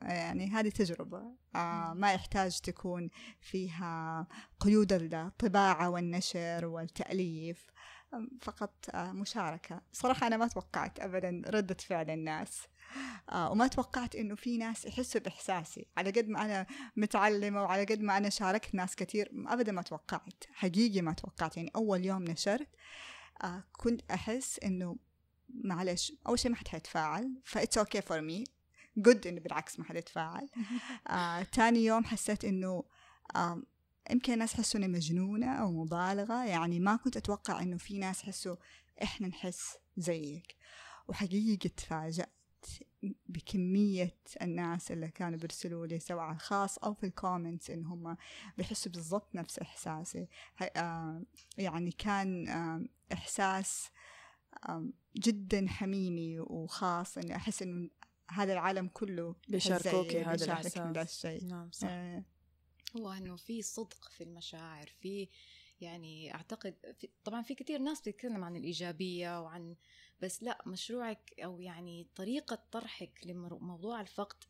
يعني 0.03 0.51
هذه 0.51 0.69
تجربة. 0.69 1.23
آه 1.55 1.93
ما 1.95 2.13
يحتاج 2.13 2.61
تكون 2.61 3.11
فيها 3.41 4.27
قيود 4.61 4.93
الطباعة 4.93 5.91
والنشر 5.91 6.67
والتأليف. 6.67 7.67
فقط 8.41 8.75
آه 8.95 9.13
مشاركة. 9.13 9.83
صراحة 9.93 10.27
أنا 10.27 10.37
ما 10.37 10.49
توقعت 10.49 11.01
أبدا 11.01 11.43
ردة 11.47 11.75
فعل 11.75 12.11
الناس. 12.11 12.63
آه 13.31 13.51
وما 13.51 13.67
توقعت 13.67 14.15
إنه 14.17 14.35
في 14.35 14.59
ناس 14.59 14.87
يحسوا 14.87 15.21
بإحساسي. 15.21 15.87
على 15.97 16.11
قد 16.11 16.29
ما 16.29 16.45
أنا 16.45 16.67
متعلمة 16.97 17.63
وعلى 17.63 17.85
قد 17.85 18.01
ما 18.01 18.17
أنا 18.17 18.29
شاركت 18.29 18.75
ناس 18.75 18.97
كثير 18.97 19.31
أبدا 19.47 19.73
ما 19.73 19.83
توقعت. 19.83 20.45
حقيقي 20.53 21.01
ما 21.01 21.13
توقعت. 21.13 21.57
يعني 21.57 21.71
أول 21.77 22.05
يوم 22.05 22.25
نشرت 22.25 22.69
آه 23.43 23.65
كنت 23.73 24.11
أحس 24.11 24.61
إنه 24.65 24.97
معلش 25.49 26.13
أول 26.29 26.39
شيء 26.39 26.51
ما 26.51 26.57
حد 26.57 26.69
حيتفاعل 26.69 27.41
ف 27.45 27.52
it's 27.52 27.79
okay 27.79 28.03
for 28.03 28.21
me 28.21 28.45
good 28.97 29.27
إنه 29.27 29.41
بالعكس 29.41 29.79
ما 29.79 29.85
حد 29.85 29.97
يتفاعل. 29.97 30.49
آه 31.09 31.43
تاني 31.43 31.85
يوم 31.85 32.05
حسيت 32.05 32.45
إنه 32.45 32.85
آه 33.37 33.63
يمكن 34.11 34.33
الناس 34.33 34.55
يحسوا 34.55 34.81
اني 34.81 34.89
مجنونة 34.89 35.53
أو 35.53 35.73
مبالغة 35.73 36.45
يعني 36.45 36.81
ما 36.81 36.97
كنت 36.97 37.17
أتوقع 37.17 37.63
إنه 37.63 37.77
في 37.77 37.99
ناس 37.99 38.23
يحسوا 38.23 38.57
إحنا 39.03 39.29
نحس 39.29 39.77
زيك. 39.97 40.57
وحقيقة 41.09 41.69
تفاجأت 41.77 42.29
بكمية 43.29 44.17
الناس 44.43 44.93
اللي 44.93 45.09
كانوا 45.09 45.39
بيرسلوا 45.39 45.87
لي 45.87 45.99
سواء 45.99 46.21
على 46.21 46.35
الخاص 46.35 46.79
أو 46.79 46.95
في 46.95 47.07
الكومنتس 47.07 47.71
إن 47.71 47.85
هم 47.85 48.17
بيحسوا 48.59 48.93
بالضبط 48.93 49.35
نفس 49.35 49.59
إحساسي. 49.59 50.29
آه، 50.77 51.23
يعني 51.59 51.91
كان 51.91 52.49
آه، 52.49 52.85
إحساس 53.13 53.91
آه، 54.69 54.87
جدا 55.17 55.67
حميمي 55.69 56.41
وخاص 56.41 57.19
إني 57.19 57.37
أحس 57.37 57.63
إنه 57.63 57.91
هذا 58.31 58.53
العالم 58.53 58.89
كله 58.89 59.35
بيشاركوكي 59.49 60.23
هذا 60.25 60.45
الإحساس. 60.45 60.79
الشيء 60.79 61.45
نعم 61.45 61.71
صح. 61.73 61.89
آه، 61.91 62.25
هو 62.99 63.13
إنه 63.13 63.37
في 63.37 63.63
صدق 63.63 64.09
في 64.09 64.25
المشاعر 64.25 64.87
في 64.87 65.29
يعني 65.81 66.35
أعتقد 66.35 66.75
في 66.99 67.09
طبعا 67.25 67.43
في 67.43 67.55
كثير 67.55 67.79
ناس 67.79 68.01
بتتكلم 68.01 68.45
عن 68.45 68.57
الإيجابية 68.57 69.43
وعن 69.43 69.77
بس 70.21 70.43
لا 70.43 70.63
مشروعك 70.67 71.35
أو 71.45 71.61
يعني 71.61 72.07
طريقة 72.15 72.59
طرحك 72.71 73.21
لموضوع 73.27 74.01
الفقد 74.01 74.45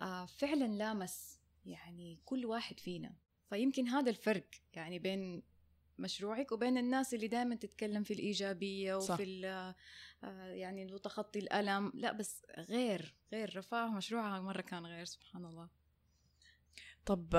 آه 0.00 0.26
فعلا 0.26 0.64
لامس 0.64 1.40
يعني 1.66 2.18
كل 2.24 2.46
واحد 2.46 2.80
فينا. 2.80 3.14
فيمكن 3.50 3.88
هذا 3.88 4.10
الفرق 4.10 4.46
يعني 4.74 4.98
بين 4.98 5.42
مشروعك 5.98 6.52
وبين 6.52 6.78
الناس 6.78 7.14
اللي 7.14 7.28
دائما 7.28 7.54
تتكلم 7.54 8.02
في 8.02 8.14
الإيجابية 8.14 8.94
وفي 8.94 9.46
آه 9.46 9.74
يعني 10.52 10.98
تخطي 10.98 11.38
الألم. 11.38 11.92
لا 11.94 12.12
بس 12.12 12.42
غير 12.58 13.14
غير 13.32 13.56
رفاه 13.56 13.88
مشروعها 13.88 14.40
مرة 14.40 14.60
كان 14.60 14.86
غير 14.86 15.04
سبحان 15.04 15.44
الله. 15.44 15.68
طب 17.08 17.34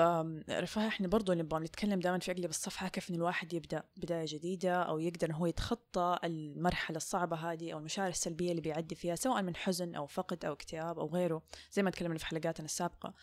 رفاه 0.50 0.88
إحنا 0.88 1.08
برضو 1.08 1.32
نبغى 1.32 1.60
نتكلم 1.60 2.00
دائما 2.00 2.18
في 2.18 2.32
اقلب 2.32 2.50
الصفحه 2.50 2.88
كيف 2.88 3.10
إن 3.10 3.14
الواحد 3.14 3.52
يبدأ 3.52 3.82
بداية 3.96 4.26
جديدة 4.28 4.82
أو 4.82 4.98
يقدر 4.98 5.32
هو 5.32 5.46
يتخطى 5.46 6.18
المرحلة 6.24 6.96
الصعبة 6.96 7.36
هذه 7.36 7.72
أو 7.72 7.78
المشاعر 7.78 8.08
السلبية 8.08 8.50
اللي 8.50 8.60
بيعدي 8.60 8.94
فيها 8.94 9.14
سواء 9.14 9.42
من 9.42 9.56
حزن 9.56 9.94
أو 9.94 10.06
فقد 10.06 10.44
أو 10.44 10.52
اكتئاب 10.52 10.98
أو 10.98 11.06
غيره 11.06 11.42
زي 11.72 11.82
ما 11.82 11.90
تكلمنا 11.90 12.18
في 12.18 12.26
حلقاتنا 12.26 12.64
السابقة. 12.64 13.14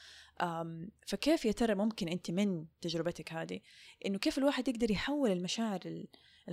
فكيف 1.08 1.46
يا 1.46 1.52
ترى 1.52 1.76
ممكن 1.76 2.08
أنت 2.08 2.32
من 2.32 2.66
تجربتك 2.82 3.34
هذه؟ 3.34 3.60
إنه 4.06 4.18
كيف 4.18 4.38
الواحد 4.38 4.68
يقدر 4.68 4.92
يحول 4.92 5.32
المشاعر 5.32 5.80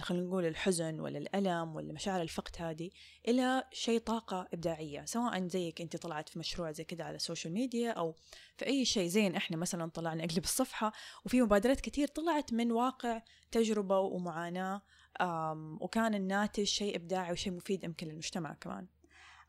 خلينا 0.00 0.26
نقول 0.26 0.44
الحزن 0.46 1.00
ولا 1.00 1.18
الألم 1.18 1.76
ولا 1.76 1.92
مشاعر 1.92 2.22
الفقد 2.22 2.56
هذه 2.58 2.90
إلى 3.28 3.64
شيء 3.72 3.98
طاقة 4.00 4.48
إبداعية. 4.52 5.04
سواء 5.04 5.46
زيك 5.46 5.80
أنت 5.80 5.96
طلعت 5.96 6.28
في 6.28 6.38
مشروع 6.38 6.72
زي 6.72 6.84
كذا 6.84 7.04
على 7.04 7.16
ال 7.16 7.22
social 7.22 7.54
media 7.54 7.90
أو 7.90 8.14
في 8.56 8.66
أي 8.66 8.84
شيء 8.84 9.08
زين. 9.08 9.36
إحنا 9.36 9.56
مثلا 9.56 9.90
طلعنا 9.90 10.24
اقلب 10.24 10.44
الصفحه 10.44 10.92
وفي 11.24 11.42
مبادرات 11.42 11.80
كثير 11.80 12.08
طلعت 12.08 12.52
من 12.52 12.72
واقع 12.72 13.22
تجربة 13.50 13.98
ومعاناة 13.98 14.82
آم، 15.20 15.78
وكان 15.80 16.14
الناتج 16.14 16.64
شيء 16.64 16.96
إبداعي 16.96 17.32
وشيء 17.32 17.52
مفيد 17.52 17.84
يمكن 17.84 18.06
للمجتمع 18.06 18.54
كمان. 18.54 18.86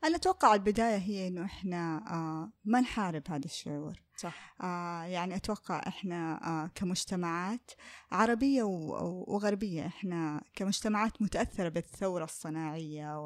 أنا 0.04 0.16
أتوقع 0.16 0.54
البداية 0.54 0.96
هي 0.96 1.28
إنه 1.28 1.44
إحنا 1.44 2.04
آه 2.10 2.52
ما 2.64 2.80
نحارب 2.80 3.22
هذا 3.28 3.44
الشعور. 3.44 4.05
صح. 4.16 4.54
آه 4.60 5.02
يعني 5.02 5.36
أتوقع 5.36 5.82
إحنا 5.86 6.40
آه 6.46 6.70
كمجتمعات 6.74 7.70
عربية 8.12 8.62
وغربية 8.62 9.86
إحنا 9.86 10.42
كمجتمعات 10.54 11.22
متأثرة 11.22 11.68
بالثورة 11.68 12.24
الصناعية 12.24 13.18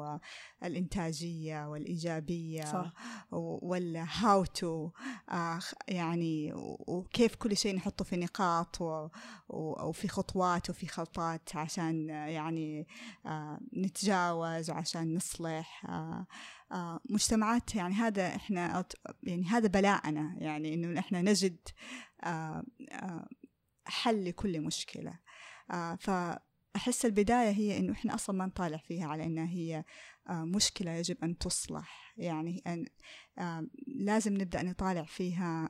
والإنتاجية 0.61 1.67
والإيجابية 1.69 2.65
صح. 2.65 2.93
والهاو 3.31 4.45
تو 4.45 4.89
يعني 5.87 6.53
و- 6.53 6.83
وكيف 6.87 7.35
كل 7.35 7.57
شيء 7.57 7.75
نحطه 7.75 8.05
في 8.05 8.17
نقاط 8.17 8.77
وفي 9.49 10.07
خطوات 10.07 10.69
وفي 10.69 10.87
خلطات 10.87 11.55
عشان 11.55 12.09
آه، 12.09 12.25
يعني 12.27 12.87
آه، 13.25 13.59
نتجاوز 13.77 14.69
وعشان 14.71 15.15
نصلح 15.15 15.85
آه، 15.89 15.91
آه، 15.91 16.25
مجتمعات 17.09 17.75
يعني 17.75 17.93
هذا 17.93 18.35
إحنا 18.35 18.85
يعني 19.23 19.45
هذا 19.45 19.67
بلاءنا 19.67 20.35
يعني 20.37 20.73
إنه 20.73 20.99
إحنا 20.99 21.21
نجد 21.21 21.57
آه، 22.23 22.63
آه، 22.91 23.27
حل 23.85 24.25
لكل 24.25 24.61
مشكلة. 24.61 25.19
آه، 25.71 25.95
فأحس 25.95 27.05
البداية 27.05 27.51
هي 27.51 27.77
إنه 27.77 27.93
إحنا 27.93 28.15
أصلا 28.15 28.35
ما 28.35 28.45
نطالع 28.45 28.77
فيها 28.77 29.07
على 29.07 29.23
إنها 29.23 29.45
هي 29.45 29.83
آه، 30.29 30.43
مشكلة 30.43 30.91
يجب 30.91 31.23
أن 31.23 31.37
تصلح. 31.37 32.13
يعني 32.17 32.61
أن 32.67 32.85
آه، 33.37 33.67
لازم 33.87 34.33
نبدأ 34.33 34.63
نطالع 34.63 35.03
فيها 35.03 35.69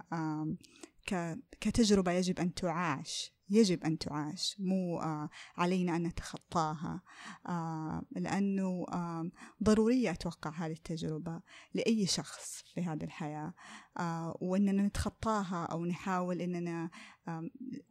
كتجربة 1.61 2.11
يجب 2.11 2.39
أن 2.39 2.53
تعاش. 2.53 3.33
يجب 3.51 3.83
أن 3.83 3.97
تعاش 3.97 4.55
مو 4.59 4.99
آه، 4.99 5.29
علينا 5.57 5.95
أن 5.95 6.03
نتخطاها. 6.03 7.01
آه، 7.47 8.01
لأنه 8.11 8.85
آم، 8.93 9.31
ضرورية 9.63 10.11
أتوقع 10.11 10.49
هذه 10.51 10.71
التجربة 10.71 11.41
لأي 11.73 12.05
شخص 12.05 12.63
في 12.73 12.81
هذه 12.81 13.03
الحياة. 13.03 13.53
آه 13.97 14.37
وإننا 14.41 14.83
نتخطاها 14.83 15.65
أو 15.65 15.85
نحاول 15.85 16.41
إننا 16.41 16.89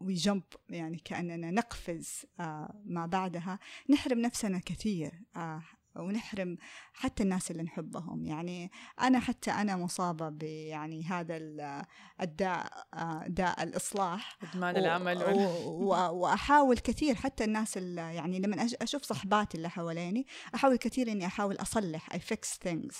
ويجمب 0.01 0.43
يعني 0.69 0.99
كأننا 0.99 1.51
نقفز 1.51 2.27
آه 2.41 2.81
ما 2.85 3.07
بعدها. 3.07 3.59
نحرم 3.91 4.19
نفسنا 4.19 4.59
كثير 4.59 5.13
آه 5.37 5.63
ونحرم 5.97 6.57
حتى 6.93 7.23
الناس 7.23 7.51
اللي 7.51 7.63
نحبهم. 7.63 8.27
يعني 8.27 8.71
أنا 9.01 9.21
حتى 9.21 9.51
أنا 9.51 9.77
مصابة 9.77 10.29
بيعني 10.29 11.05
هذا 11.05 11.37
ال- 11.37 11.83
الداء 12.21 12.87
داء 13.27 13.63
الإصلاح. 13.63 14.39
إدمان 14.43 14.75
و- 14.75 14.79
العمل 14.79 15.17
و- 15.17 15.31
و- 15.91 16.11
وأحاول 16.21 16.79
كثير 16.79 17.15
حتى 17.15 17.45
الناس 17.45 17.77
اللي 17.77 18.01
يعني 18.15 18.39
لما 18.39 18.67
أشوف 18.83 19.03
صحباتي 19.03 19.57
اللي 19.57 19.71
حواليني 19.71 20.27
أحاول 20.55 20.77
كثير 20.77 21.13
إني 21.13 21.27
أحاول 21.27 21.57
أصلح 21.57 22.13
I 22.13 22.21
fix 22.21 22.59
things 22.63 22.97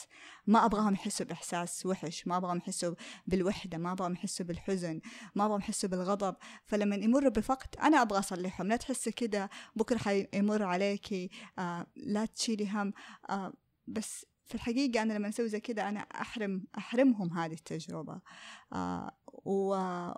ما 0.47 0.65
أبغاهم 0.65 0.95
يحسوا 0.95 1.27
بإحساس 1.27 1.87
وحش 1.87 2.27
ما 2.27 2.37
أبغاهم 2.37 2.57
يحسوا 2.57 2.95
بالوحدة 3.27 3.79
ما 3.79 3.93
أبغاهم 3.93 4.13
يحسوا 4.13 4.47
بالحزن 4.47 5.01
ما 5.35 5.45
أبغاهم 5.45 5.61
يحسوا 5.61 5.89
بالغضب. 5.89 6.37
فلما 6.65 6.97
يمروا 6.97 7.31
بفقد 7.31 7.69
أنا 7.83 8.03
أبغى 8.03 8.19
أصلحهم. 8.19 8.67
لا 8.69 8.77
تحسي 8.77 9.13
كده 9.13 9.51
بكرة 9.77 9.99
حيمر 9.99 10.63
عليكي 10.63 11.31
آه 11.59 11.87
لا 11.97 12.25
تشيلي 12.27 12.69
هم 12.71 12.80
آه 13.31 13.53
بس 13.87 14.27
في 14.47 14.55
الحقيقة 14.55 15.03
أنا 15.03 15.13
لما 15.13 15.29
أسوي 15.29 15.49
زي 15.49 15.61
كده 15.61 15.89
أنا 15.89 16.01
أحرم 16.01 16.65
أحرمهم 16.79 17.39
هذه 17.39 17.53
التجربة. 17.53 18.21
آه 18.73 19.17
و... 19.45 19.75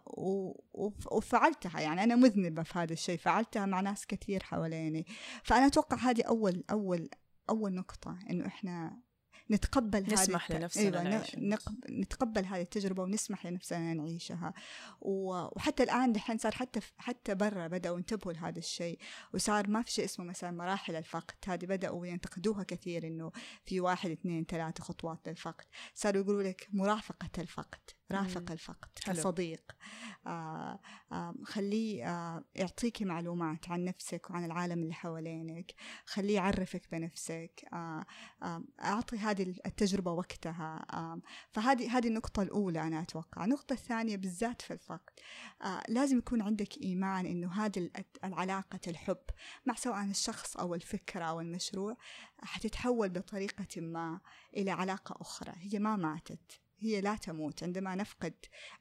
و... 0.07 0.61
وف- 0.75 1.13
وفعلتها 1.13 1.81
يعني 1.81 2.03
أنا 2.05 2.17
مذنبة 2.17 2.63
في 2.63 2.79
هذا 2.79 2.93
الشيء 2.93 3.19
فعلتها 3.19 3.67
مع 3.67 3.81
ناس 3.81 4.07
كثير 4.07 4.43
حواليني. 4.43 5.07
فأنا 5.45 5.67
أتوقع 5.67 5.97
هذه 5.97 6.23
أول 6.23 6.65
أول 6.71 7.09
أول 7.51 7.75
نقطة 7.75 8.19
إنه 8.31 8.47
إحنا 8.47 9.01
نتقبل 9.51 9.99
هذه 9.99 10.13
نسمح 10.13 10.51
الت- 10.51 10.61
لنفسنا 10.61 11.01
أيوة 11.01 11.03
نعيش. 11.03 11.37
نتقبل 11.91 12.45
هذه 12.45 12.61
التجربة 12.63 13.03
ونسمح 13.03 13.47
لنفسنا 13.47 13.95
نعيشها. 13.95 14.55
وحتى 15.01 15.83
الآن 15.83 16.13
دحين 16.13 16.39
صار 16.39 16.53
حتى 16.53 16.81
حتى 16.99 17.35
برا 17.35 17.67
بدأوا 17.69 17.99
ينتبهوا 17.99 18.33
لهذا 18.33 18.59
الشيء 18.59 18.99
وصار 19.35 19.69
ما 19.71 19.83
في 19.83 19.91
شيء 19.93 20.05
اسمه 20.05 20.25
مثلا 20.25 20.51
مراحل 20.51 20.97
الفقد. 20.97 21.35
هذه 21.47 21.67
بدأوا 21.67 22.07
ينتقدوها 22.07 22.63
كثير 22.63 23.07
إنه 23.07 23.33
في 23.65 23.81
واحد 23.81 24.11
اثنين 24.11 24.45
ثلاثة 24.45 24.85
خطوات 24.85 25.29
للفقد. 25.29 25.65
صاروا 25.95 26.23
يقولوا 26.23 26.43
لك 26.43 26.69
مرافقة 26.73 27.31
الفقد. 27.39 27.81
رافق 28.15 28.41
مم. 28.41 28.47
الفقد 28.53 28.89
حلو. 29.05 29.15
كصديق. 29.15 29.73
آه 30.27 30.81
آه 31.13 31.35
خليه 31.45 32.09
آه 32.11 32.45
يعطيكي 32.55 33.05
معلومات 33.05 33.69
عن 33.71 33.85
نفسك 33.85 34.31
وعن 34.31 34.45
العالم 34.45 34.83
اللي 34.83 34.95
حوالينك 34.95 35.75
خليه 36.07 36.35
يعرفك 36.35 36.83
بنفسك 36.93 37.65
آه 37.73 38.05
آه 38.43 38.65
أعطي 38.81 39.17
هذه 39.19 39.55
التجربة 39.67 40.13
وقتها. 40.13 40.87
آه 40.93 41.21
فهذه 41.51 41.99
هذه 41.99 42.09
النقطة 42.09 42.43
الأولى 42.43 42.83
أنا 42.83 43.03
أتوقع. 43.03 43.45
النقطة 43.45 43.73
الثانية 43.73 44.17
بالذات 44.17 44.63
في 44.63 44.73
الفقد 44.73 45.11
آه 45.63 45.83
لازم 45.89 46.19
يكون 46.19 46.43
عندك 46.43 46.79
إيمان 46.83 47.27
إنه 47.27 47.53
هذه 47.53 47.79
ال- 47.79 47.93
العلاقة 48.25 48.81
الحب 48.89 49.19
مع 49.67 49.75
سواء 49.75 50.05
الشخص 50.05 50.57
أو 50.57 50.75
الفكرة 50.75 51.25
أو 51.25 51.41
المشروع 51.41 51.97
حتتحول 52.43 53.09
بطريقة 53.09 53.81
ما 53.81 54.21
إلى 54.57 54.71
علاقة 54.71 55.17
أخرى. 55.21 55.53
هي 55.57 55.79
ما 55.79 55.97
ماتت. 55.97 56.61
هي 56.83 57.01
لا 57.01 57.17
تموت 57.17 57.63
عندما 57.63 57.95
نفقد 57.95 58.35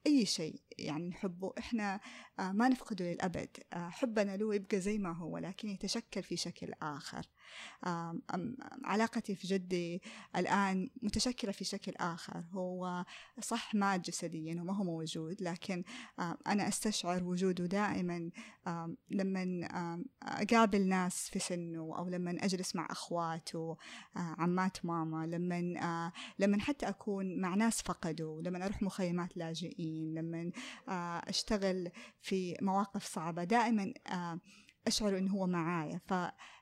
أي 0.07 0.25
شيء 0.25 0.61
يعني 0.77 1.09
نحبه 1.09 1.53
إحنا 1.57 1.99
آه، 2.39 2.51
ما 2.51 2.69
نفقده 2.69 3.05
للأبد. 3.11 3.57
آه، 3.73 3.89
حبنا 3.89 4.37
له 4.37 4.55
يبقى 4.55 4.79
زي 4.79 4.97
ما 4.97 5.11
هو 5.11 5.33
ولكن 5.35 5.69
يتشكل 5.69 6.23
في 6.23 6.37
شكل 6.37 6.73
آخر. 6.81 7.25
علاقتي 8.84 9.36
في 9.36 9.47
جدي 9.47 10.01
الآن 10.36 10.89
متشكلة 11.01 11.51
في 11.51 11.63
شكل 11.63 11.91
آخر. 11.99 12.43
هو 12.51 13.06
صح 13.41 13.75
مات 13.75 14.01
جسديا 14.01 14.62
وما 14.62 14.75
هو 14.75 14.84
موجود 14.84 15.41
لكن 15.41 15.84
أنا 16.47 16.67
أستشعر 16.67 17.23
وجوده 17.23 17.65
دائما 17.65 18.32
لما 19.10 19.67
أقابل 20.23 20.88
ناس 20.88 21.30
في 21.30 21.39
سنه 21.39 21.97
أو 21.97 22.10
لما 22.10 22.32
أجلس 22.39 22.75
مع 22.75 22.88
أخواته 22.91 23.77
آه، 24.17 24.36
عمات 24.38 24.86
ماما 24.86 25.27
لما 25.27 25.73
آه، 25.82 26.12
لما 26.39 26.60
حتى 26.62 26.89
أكون 26.89 27.41
مع 27.41 27.56
ناس 27.56 27.82
فقدوا 27.82 28.41
لما 28.41 28.65
أروح 28.65 28.82
مخيمات 28.82 29.38
لاجئين 29.38 30.13
لما 30.13 30.51
آه، 30.89 31.21
أشتغل 31.30 31.91
في 32.21 32.58
مواقف 32.62 33.06
صعبة 33.06 33.43
دائما 33.43 33.93
أشعر 34.88 35.17
إنه 35.17 35.32
هو 35.32 35.47
معايا. 35.47 36.01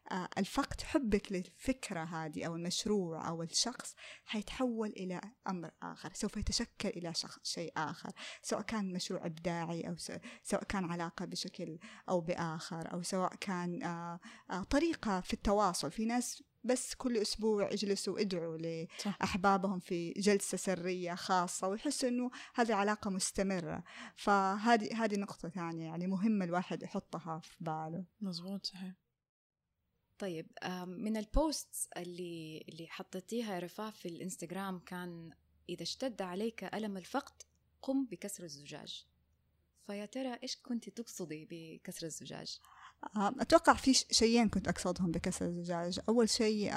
فالفقد 0.10 0.82
حبك 0.82 1.32
للفكرة 1.32 2.04
هذه 2.04 2.46
أو 2.46 2.56
المشروع 2.56 3.28
أو 3.28 3.44
الشخص 3.44 3.96
حيتحول 4.26 4.90
إلى 4.90 5.22
أمر 5.48 5.72
آخر 5.84 6.14
سوف 6.14 6.38
يتشكل 6.38 6.90
إلى 6.90 7.14
شخص 7.14 7.40
شيء 7.44 7.74
آخر 7.78 8.12
سواء 8.42 8.62
كان 8.62 8.94
مشروع 8.94 9.26
إبداعي 9.26 9.88
أو 9.90 9.96
سواء 10.44 10.64
كان 10.64 10.86
علاقة 10.86 11.26
بشكل 11.26 11.80
أو 12.10 12.22
بآخر 12.22 12.94
أو 12.94 13.02
سواء 13.02 13.36
كان 13.36 13.84
آه، 13.84 14.20
آه، 14.52 14.64
طريقة 14.64 15.22
في 15.22 15.34
التواصل. 15.34 15.92
في 15.92 16.06
ناس 16.06 16.44
بس 16.64 16.96
كل 16.96 17.18
أسبوع 17.18 17.72
يجلسوا 17.72 18.20
يدعوا 18.20 18.58
صح. 19.00 19.18
لأحبابهم 19.20 19.80
في 19.80 20.12
جلسة 20.12 20.58
سرية 20.58 21.16
خاصة 21.16 21.68
ويحسوا 21.68 22.10
إنه 22.10 22.32
هذه 22.56 22.74
علاقة 22.74 23.10
مستمرة. 23.10 23.84
فهذه 24.16 25.04
هذه 25.04 25.16
نقطة 25.16 25.50
ثانية 25.50 25.86
يعني 25.86 26.08
مهمة 26.08 26.46
الواحد 26.46 26.84
يحطها 26.84 27.40
في 27.40 27.56
باله. 27.60 28.06
مزبوط 28.22 28.66
صحيح. 28.66 29.09
طيب 30.20 30.48
من 30.88 31.18
البوستس 31.18 31.90
اللي 31.98 32.66
اللي 32.70 32.88
حطيتيها 32.88 33.60
رفاه 33.60 33.90
في 33.90 34.08
الإنستغرام 34.08 34.80
كان 34.80 35.32
إذا 35.70 35.84
اشتد 35.84 36.22
عليك 36.22 36.64
ألم 36.64 36.98
الفقد 36.98 37.44
قم 37.82 38.06
بكسر 38.06 38.44
الزجاج 38.44 39.06
فيا 39.88 40.06
ترى 40.06 40.40
إيش 40.44 40.56
كنت 40.56 40.90
تقصدي 40.90 41.48
بكسر 41.52 42.06
الزجاج؟ 42.06 42.60
آه، 43.16 43.34
أتوقع 43.40 43.74
في 43.74 43.94
شيئين 43.94 44.50
كنت 44.50 44.68
أقصدهم 44.68 45.12
بكسر 45.12 45.46
الزجاج. 45.46 46.00
أول 46.10 46.30
شيء 46.30 46.74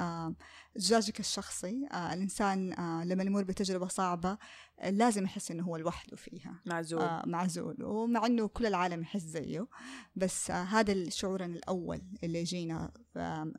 زجاجك 0.76 1.20
الشخصي. 1.20 1.86
آه، 1.92 2.14
الإنسان 2.14 2.72
آه، 2.72 3.04
لما 3.04 3.22
يمر 3.22 3.42
بتجربة 3.42 3.88
صعبة 3.88 4.38
لازم 4.84 5.24
يحس 5.24 5.50
إنه 5.50 5.62
هو 5.62 5.76
لوحده 5.76 6.16
فيها. 6.16 6.60
معزول. 6.66 7.22
معزول. 7.26 7.84
ومع 7.84 8.26
إنه 8.26 8.48
كل 8.48 8.66
العالم 8.66 9.02
يحس 9.02 9.22
زيه. 9.22 9.66
بس 10.16 10.50
هذا 10.50 10.92
الشعور 10.92 11.44
الأول 11.44 12.02
اللي 12.24 12.40
يجينا 12.40 12.92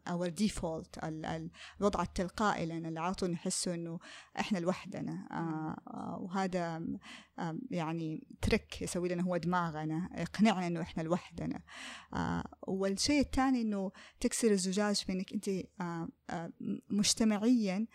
أو 0.08 0.23
الديفولت 0.23 0.99
الوضع 1.80 2.04
التلقائي 2.04 2.65
لنا 2.65 2.88
اللي 2.89 2.99
على 2.99 3.13
طول 3.13 3.32
نحسه 3.32 3.73
إنه 3.73 3.99
إحنا 4.39 4.58
لوحدنا. 4.58 5.28
وهذا 6.19 6.82
يعني 7.72 8.28
ترك 8.41 8.82
يسوي 8.82 9.10
لنا 9.10 9.24
هو 9.24 9.38
دماغنا 9.38 10.10
يقنعنا 10.22 10.67
إنه 10.67 10.82
إحنا 10.82 11.02
لوحدنا. 11.04 11.62
آه 12.13 12.43
والشيء 12.67 13.22
الثاني 13.22 13.62
إنه 13.62 13.91
تكسر 14.19 14.52
الزجاج 14.52 15.04
بإنك 15.08 15.34
أنت 15.34 15.50
آه 15.50 16.08
آه 16.30 16.52
مجتمعيا 16.89 17.88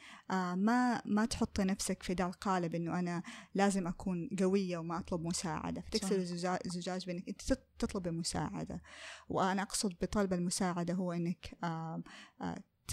ما 0.55 1.03
ما 1.05 1.24
تحطي 1.27 1.64
نفسك 1.64 2.03
في 2.03 2.12
ذا 2.12 2.24
القالب 2.27 2.74
إنه 2.74 2.98
أنا 2.98 3.22
لازم 3.55 3.87
أكون 3.87 4.31
قوية 4.40 4.79
وما 4.79 4.98
أطلب 4.98 5.20
مساعدة. 5.27 5.81
فتكسر. 5.81 6.16
الزجاج 6.16 6.59
الزجاج 6.66 7.07
بأنك 7.07 7.29
أنت 7.29 7.42
تط- 7.42 7.68
تطلبي 7.79 8.11
مساعدة 8.11 8.83
وأنا 9.29 9.62
أقصد 9.62 9.94
بطلب 10.03 10.33
المساعدة 10.33 10.94
هو 10.94 11.12
تس- 11.12 11.55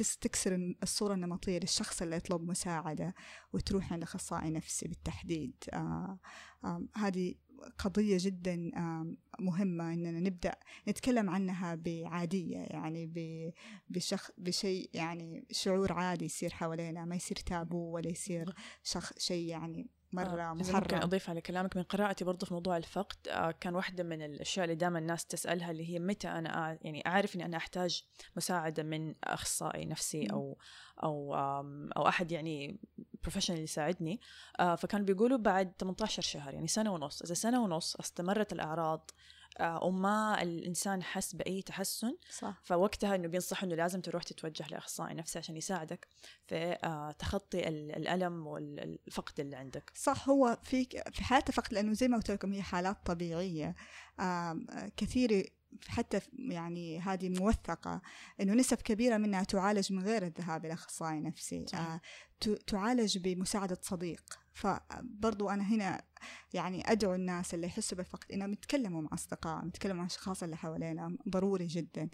تكسر 0.02 0.74
الصورة 0.84 1.14
النمطية 1.14 1.60
للشخص 1.60 2.02
اللي 2.02 2.16
يطلب 2.16 2.42
مساعدة 2.50 3.16
وتروح 3.54 3.94
عند 3.94 4.04
أخصائي 4.04 4.50
نفسي 4.50 4.88
بالتحديد. 4.88 5.54
آه، 5.74 6.20
آم، 6.66 6.90
هذه 6.96 7.36
قضية 7.80 8.18
جدا 8.22 8.72
آم، 8.78 9.18
مهمة 9.40 9.94
إننا 9.94 10.20
نبدأ 10.20 10.56
نتكلم 10.88 11.30
عنها 11.30 11.76
بعادية 11.76 12.58
يعني 12.58 13.12
بشخ 13.90 14.32
بشيء 14.38 14.90
يعني 14.94 15.46
شعور 15.52 15.94
عادي 15.94 16.26
يصير 16.26 16.50
حوالينا 16.54 17.06
ما 17.06 17.16
يصير 17.16 17.38
تابو 17.38 17.78
ولا 17.78 18.10
يصير 18.10 18.54
شخ 18.84 19.14
شيء 19.18 19.48
يعني 19.48 19.88
مرة 20.16 20.42
آه، 20.42 20.54
إذا 20.54 20.74
ممكن 20.74 20.74
محرم 20.74 21.02
أضيف 21.02 21.30
على 21.30 21.42
كلامك 21.42 21.78
من 21.78 21.84
قراءتي 21.84 22.26
برضو 22.26 22.46
في 22.46 22.54
موضوع 22.54 22.78
الفقد 22.78 23.28
آه، 23.28 23.52
كان 23.52 23.76
واحدة 23.76 24.04
من 24.04 24.22
الأشياء 24.22 24.64
اللي 24.64 24.76
دائما 24.76 25.00
الناس 25.00 25.26
تسألها 25.26 25.72
اللي 25.72 25.90
هي 25.90 26.00
متى 26.00 26.28
أنا 26.28 26.78
يعني 26.82 27.08
أعرف 27.08 27.36
إني 27.36 27.46
أنا 27.46 27.58
أحتاج 27.58 28.04
مساعدة 28.38 28.84
من 28.84 29.16
أخصائي 29.24 29.86
نفسي. 29.86 30.28
أو 30.32 30.58
أو 31.04 31.36
أو 31.98 32.08
أحد 32.08 32.32
يعني 32.32 32.80
بروفيشنال 33.24 33.60
يساعدني 33.60 34.22
آه، 34.60 34.76
فكانوا 34.76 35.06
بيقولوا 35.06 35.38
بعد 35.38 35.72
18 35.80 36.22
شهر 36.22 36.54
يعني 36.54 36.68
سنة 36.68 36.94
ونص 36.94 37.22
إذا 37.22 37.34
سنة 37.34 37.64
ونص 37.64 37.96
استمرت 37.96 38.54
الأعراض 38.54 39.12
وما 39.62 40.42
الإنسان 40.42 41.04
حس 41.04 41.36
بأي 41.36 41.62
تحسن 41.62 42.18
صح. 42.30 42.62
فوقتها 42.64 43.16
إنه 43.16 43.28
بينصح 43.28 43.64
إنه 43.64 43.76
لازم 43.76 44.02
تروح 44.02 44.24
تتوجه 44.24 44.68
لأخصائي 44.68 45.14
نفسي 45.14 45.40
عشان 45.40 45.58
يساعدك 45.58 46.08
في 46.48 46.78
آه، 46.84 47.12
تخطي 47.12 47.68
ال- 47.68 47.92
الألم 47.96 48.48
والفقد 48.48 49.40
اللي 49.40 49.56
عندك. 49.56 49.92
صح 49.96 50.30
هو 50.30 50.58
في 50.64 50.86
في 51.12 51.24
حالات 51.24 51.50
الفقد 51.50 51.74
لأنه 51.74 51.94
زي 51.94 52.08
ما 52.08 52.18
قلت 52.18 52.32
لكم 52.32 52.54
هي 52.54 52.62
حالات 52.62 52.98
طبيعية 53.06 53.76
آه، 54.20 54.60
كثير 54.98 55.55
حتى 55.88 56.20
يعني 56.34 57.00
هذه 57.00 57.30
موثقة 57.30 58.02
إنه 58.42 58.54
نسب 58.54 58.78
كبيرة 58.78 59.18
منها 59.18 59.44
تعالج 59.44 59.94
من 59.94 60.04
غير 60.04 60.26
الذهاب 60.26 60.66
إلى 60.66 60.74
أخصائي 60.74 61.20
نفسي. 61.22 61.66
آه، 61.74 62.02
تعالج 62.68 63.18
بمساعدة 63.18 63.78
صديق. 63.82 64.24
فبرضو 64.54 65.50
أنا 65.50 65.64
هنا 65.64 66.02
يعني 66.54 66.92
أدعو 66.92 67.14
الناس 67.14 67.54
اللي 67.54 67.68
يحسوا 67.68 67.98
بالفقد 67.98 68.32
إنهم 68.32 68.54
يتكلموا 68.54 69.02
مع 69.02 69.10
أصدقائهم 69.14 69.68
يتكلموا 69.68 69.98
مع 69.98 70.04
الأشخاص 70.04 70.44
اللي 70.44 70.58
حوالينا 70.58 71.18
ضروري 71.30 71.68
جدا. 71.68 72.10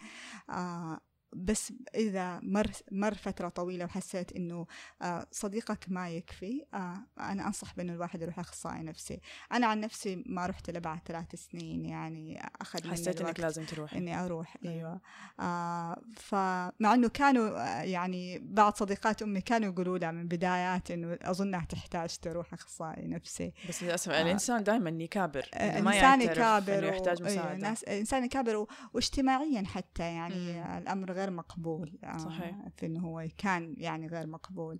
آه، 0.50 1.00
بس 1.34 1.74
إذا 1.96 2.40
مر 2.44 2.72
مر 2.92 3.14
فترة 3.14 3.50
طويلة 3.50 3.86
وحسيت 3.86 4.32
إنه 4.32 4.66
آه، 5.02 5.28
صديقك 5.32 5.86
ما 5.88 6.10
يكفي 6.10 6.66
آه، 6.74 6.98
أنا 7.20 7.48
أنصح 7.48 7.76
بأنه 7.76 7.94
الواحد 7.94 8.22
يروح 8.22 8.40
أخصائي 8.40 8.84
نفسي 8.84 9.20
أنا 9.52 9.68
عن 9.68 9.80
نفسي 9.80 10.24
ما 10.26 10.46
رحت 10.46 10.70
إلا 10.70 10.80
بعد 10.80 11.00
ثلاث 11.06 11.36
سنين 11.36 11.86
يعني 11.86 12.42
أخذ 12.62 12.92
حسيت 12.92 13.22
الوقت 13.22 13.40
لازم 13.40 13.64
تروح 13.66 13.94
إني 13.94 14.26
أروح 14.26 14.58
أيوة. 14.66 14.76
أيوة 14.76 15.02
آه 15.40 16.02
فمع 16.16 16.94
إنه 16.94 17.08
كانوا 17.10 17.50
آه، 17.80 17.82
يعني 17.84 18.40
بعض 18.40 18.76
صديقات 18.76 19.22
أمي 19.22 19.42
كانوا 19.42 19.72
يقولوا 19.74 19.98
لها 19.98 20.12
من 20.12 20.28
بدايات 20.28 20.92
إنه 20.92 21.18
أظنها 21.22 21.66
تحتاج 21.70 22.18
تروح 22.18 22.54
أخصائي 22.54 23.08
نفسي 23.08 23.54
بس 23.70 23.84
للاسف 23.84 24.12
آه. 24.12 24.22
الإنسان 24.22 24.64
دائما 24.64 24.90
يكابر 25.04 25.50
إنه 25.54 25.82
ما 25.82 25.96
إنسان 25.96 26.22
يعترف 26.22 26.38
يكابر 26.38 26.80
إنه 26.80 26.88
يحتاج 26.88 27.22
و- 27.22 27.26
أيوة، 27.26 27.40
مساعدة 27.42 27.58
ناس 27.70 27.84
إنسان 27.84 28.24
يكابر 28.26 28.56
و- 28.56 28.68
واجتماعيا 28.94 29.64
حتى 29.66 30.04
يعني 30.04 30.54
مم. 30.54 30.78
الأمر 30.78 31.12
غير 31.22 31.32
مقبول 31.32 32.00
آه، 32.04 32.18
صحيح. 32.18 32.56
في 32.78 32.86
إنه 32.86 33.00
هو 33.00 33.28
كان 33.38 33.76
يعني 33.78 34.08
غير 34.08 34.28
مقبول 34.28 34.80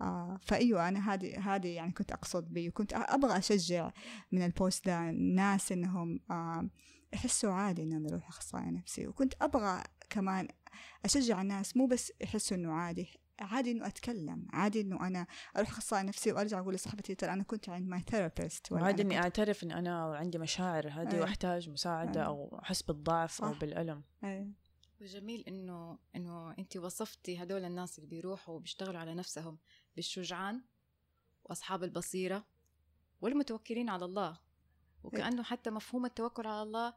آه 0.00 0.38
فأيوة 0.42 0.88
أنا 0.88 1.14
هذه 1.14 1.54
هذه 1.54 1.68
يعني 1.68 1.92
كنت 1.92 2.12
أقصد 2.12 2.52
به 2.52 2.68
وكنت 2.68 2.92
أبغى 2.94 3.38
أشجع 3.38 3.90
من 4.32 4.42
البوست 4.42 4.86
ده 4.86 5.10
الناس 5.10 5.72
إنهم 5.72 6.20
آه 6.30 6.68
يحسوا 7.12 7.52
عادي 7.52 7.82
إنهم 7.82 8.06
يروحوا 8.06 8.28
أخصائي 8.28 8.70
نفسي 8.70 9.06
وكنت 9.06 9.34
أبغى 9.42 9.82
كمان 10.10 10.48
أشجع 11.04 11.42
الناس 11.42 11.76
مو 11.76 11.86
بس 11.86 12.12
يحسوا 12.20 12.56
إنه 12.56 12.72
عادي 12.72 13.08
عادي 13.40 13.70
إنه 13.70 13.86
أتكلم 13.86 14.46
عادي 14.52 14.80
إنه 14.80 15.06
أنا 15.06 15.26
أروح 15.56 15.68
أخصائي 15.68 16.02
نفسي 16.02 16.32
وأرجع 16.32 16.58
أقول 16.58 16.74
لصاحبتي 16.74 17.14
ترى 17.14 17.32
أنا 17.32 17.42
كنت 17.42 17.68
عند 17.68 17.88
my 17.88 18.00
therapist 18.00 18.72
وعادي 18.72 19.02
إني 19.02 19.18
أعترف 19.18 19.64
ان 19.64 19.72
أنا 19.72 20.16
عندي 20.16 20.38
مشاعر 20.38 20.88
هذه. 20.88 21.20
واحتاج 21.20 21.70
مساعدة 21.70 22.20
أيوة. 22.20 22.26
أو 22.26 22.58
احس 22.62 22.82
بالضعف 22.82 23.42
أو 23.42 23.52
صح. 23.52 23.60
بالألم 23.60 24.02
أيوة. 24.24 24.52
وجميل 25.00 25.44
إنه 25.48 25.98
إنه 26.16 26.54
أنت 26.58 26.76
وصفتي 26.76 27.42
هدول 27.42 27.64
الناس 27.64 27.98
اللي 27.98 28.10
بيروحوا 28.10 28.54
وبيشتغلوا 28.54 29.00
على 29.00 29.14
نفسهم 29.14 29.58
بالشجعان 29.96 30.62
وأصحاب 31.44 31.84
البصيرة 31.84 32.46
والمتوكلين 33.20 33.88
على 33.88 34.04
الله 34.04 34.38
وكأنه 35.04 35.42
حتى 35.42 35.70
مفهوم 35.70 36.06
التوكل 36.06 36.46
على 36.46 36.62
الله 36.62 36.94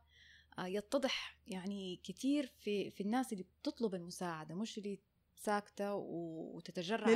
آه، 0.59 0.65
يتضح 0.65 1.37
يعني 1.47 1.99
كثير 2.03 2.53
في 2.59 2.91
في 2.91 3.01
الناس 3.01 3.33
اللي 3.33 3.43
بتطلب 3.61 3.95
المساعدة 3.95 4.55
مش 4.55 4.77
اللي 4.77 4.99
ساكتة 5.35 5.93
وتتجرع 5.93 7.07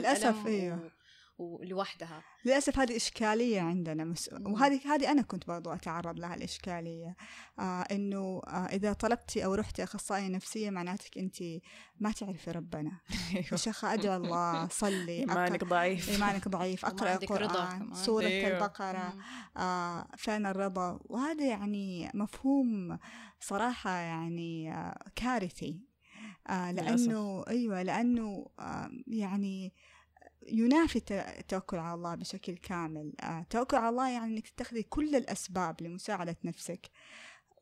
أيوه. 0.47 0.85
و... 0.85 0.89
ولوحدها 1.37 2.23
للأسف 2.45 2.79
هذه 2.79 2.95
إشكالية 2.95 3.61
عندنا 3.61 4.03
مس... 4.03 4.29
وهذه 4.33 4.79
هذه 4.85 5.11
أنا 5.11 5.21
كنت 5.21 5.47
برضو 5.47 5.69
أتعرض 5.69 6.19
لها 6.19 6.35
الإشكالية 6.35 7.15
آه 7.59 7.81
إنه 7.81 8.41
آه 8.47 8.65
إذا 8.65 8.93
طلبتي 8.93 9.45
أو 9.45 9.53
رحتي 9.53 9.83
أخصائية 9.83 10.27
نفسية 10.27 10.69
معناتك 10.69 11.17
أنت 11.17 11.35
ما 11.99 12.11
تعرفي 12.11 12.51
ربنا 12.51 12.91
يا 13.51 13.57
شيخ 13.57 13.85
أدعو 13.85 14.15
الله 14.15 14.67
صلي 14.83 15.19
إيمانك 15.19 15.63
ضعيف 15.63 16.09
إيمانك 16.09 16.47
ضعيف 16.47 16.85
القرآن 16.89 17.17
كمان. 17.17 17.93
سورة 17.93 18.25
أيوه. 18.25 18.47
البقرة 18.57 19.13
مم. 19.15 19.61
آه 19.61 20.07
فين 20.17 20.45
الرضا 20.45 20.99
وهذا 21.05 21.45
يعني 21.45 22.11
مفهوم 22.13 22.99
صراحة 23.39 23.91
يعني 23.91 24.73
آه 24.73 25.05
كارثي 25.15 25.79
آه 26.49 26.71
للأسف. 26.71 27.07
لأنه 27.07 27.43
أيوة 27.47 27.81
لأنه 27.81 28.45
آه 28.59 28.89
يعني 29.07 29.73
ينافي 30.47 30.95
الت- 30.95 31.11
التوكل 31.11 31.77
على 31.77 31.93
الله 31.93 32.15
بشكل 32.15 32.57
كامل. 32.57 33.13
آه، 33.21 33.39
التوكل 33.41 33.77
على 33.77 33.89
الله 33.89 34.09
يعني 34.09 34.25
إنك 34.37 34.47
تتخذي 34.49 34.83
كل 34.83 35.15
الأسباب 35.15 35.81
لمساعدة 35.81 36.37
نفسك. 36.43 36.89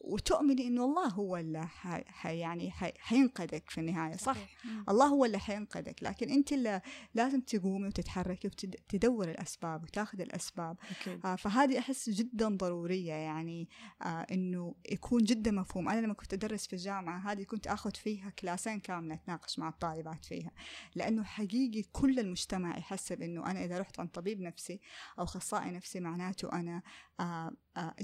وتؤمني 0.04 0.68
إنه 0.68 0.86
الله 0.86 1.08
هو 1.08 1.38
اللي 1.38 1.68
حي 2.08 2.40
يعني 2.40 2.72
حي 2.72 2.92
حينقذك 2.98 3.70
في 3.70 3.78
النهاية 3.78 4.16
صح؟ 4.16 4.38
مم. 4.66 4.86
الله 4.90 5.06
هو 5.06 5.26
اللي 5.26 5.40
حينقذك 5.40 6.04
لكن 6.04 6.30
أنت 6.30 6.54
اللي 6.54 6.82
لازم 7.14 7.42
تقومي 7.42 7.88
وتتحركي 7.88 8.48
وتدور 8.48 9.30
الأسباب 9.30 9.84
وتاخذ 9.84 10.22
الأسباب. 10.22 10.78
آه، 11.26 11.36
فهذه 11.36 11.80
أحس 11.80 12.10
جدا 12.10 12.50
ضرورية 12.50 13.14
يعني 13.14 13.70
آه، 14.02 14.06
إنه 14.32 14.76
يكون 14.92 15.24
جدا 15.24 15.52
مفهوم. 15.52 15.90
أنا 15.90 16.02
لما 16.02 16.14
كنت 16.14 16.34
أدرس 16.34 16.68
في 16.68 16.74
الجامعة 16.74 17.32
هذه 17.32 17.44
كنت 17.44 17.68
أخذ 17.68 17.92
فيها 17.92 18.30
كلاسين 18.30 18.80
كاملة 18.80 19.14
أتناقش 19.14 19.60
مع 19.60 19.70
الطالبات 19.70 20.26
فيها 20.26 20.52
لأنه 20.96 21.24
حقيقي 21.24 21.84
كل 21.92 22.20
المجتمع 22.20 22.78
يحسب 22.78 23.22
إنه 23.22 23.52
أنا 23.52 23.66
إذا 23.66 23.80
رحت 23.80 24.00
عند 24.00 24.10
طبيب 24.10 24.42
نفسي 24.42 24.80
أو 25.20 25.24
أخصائي 25.24 25.72
نفسي 25.72 26.00
معناته 26.00 26.52
أنا 26.54 26.82
آه، 27.20 27.52
آه، 27.78 27.96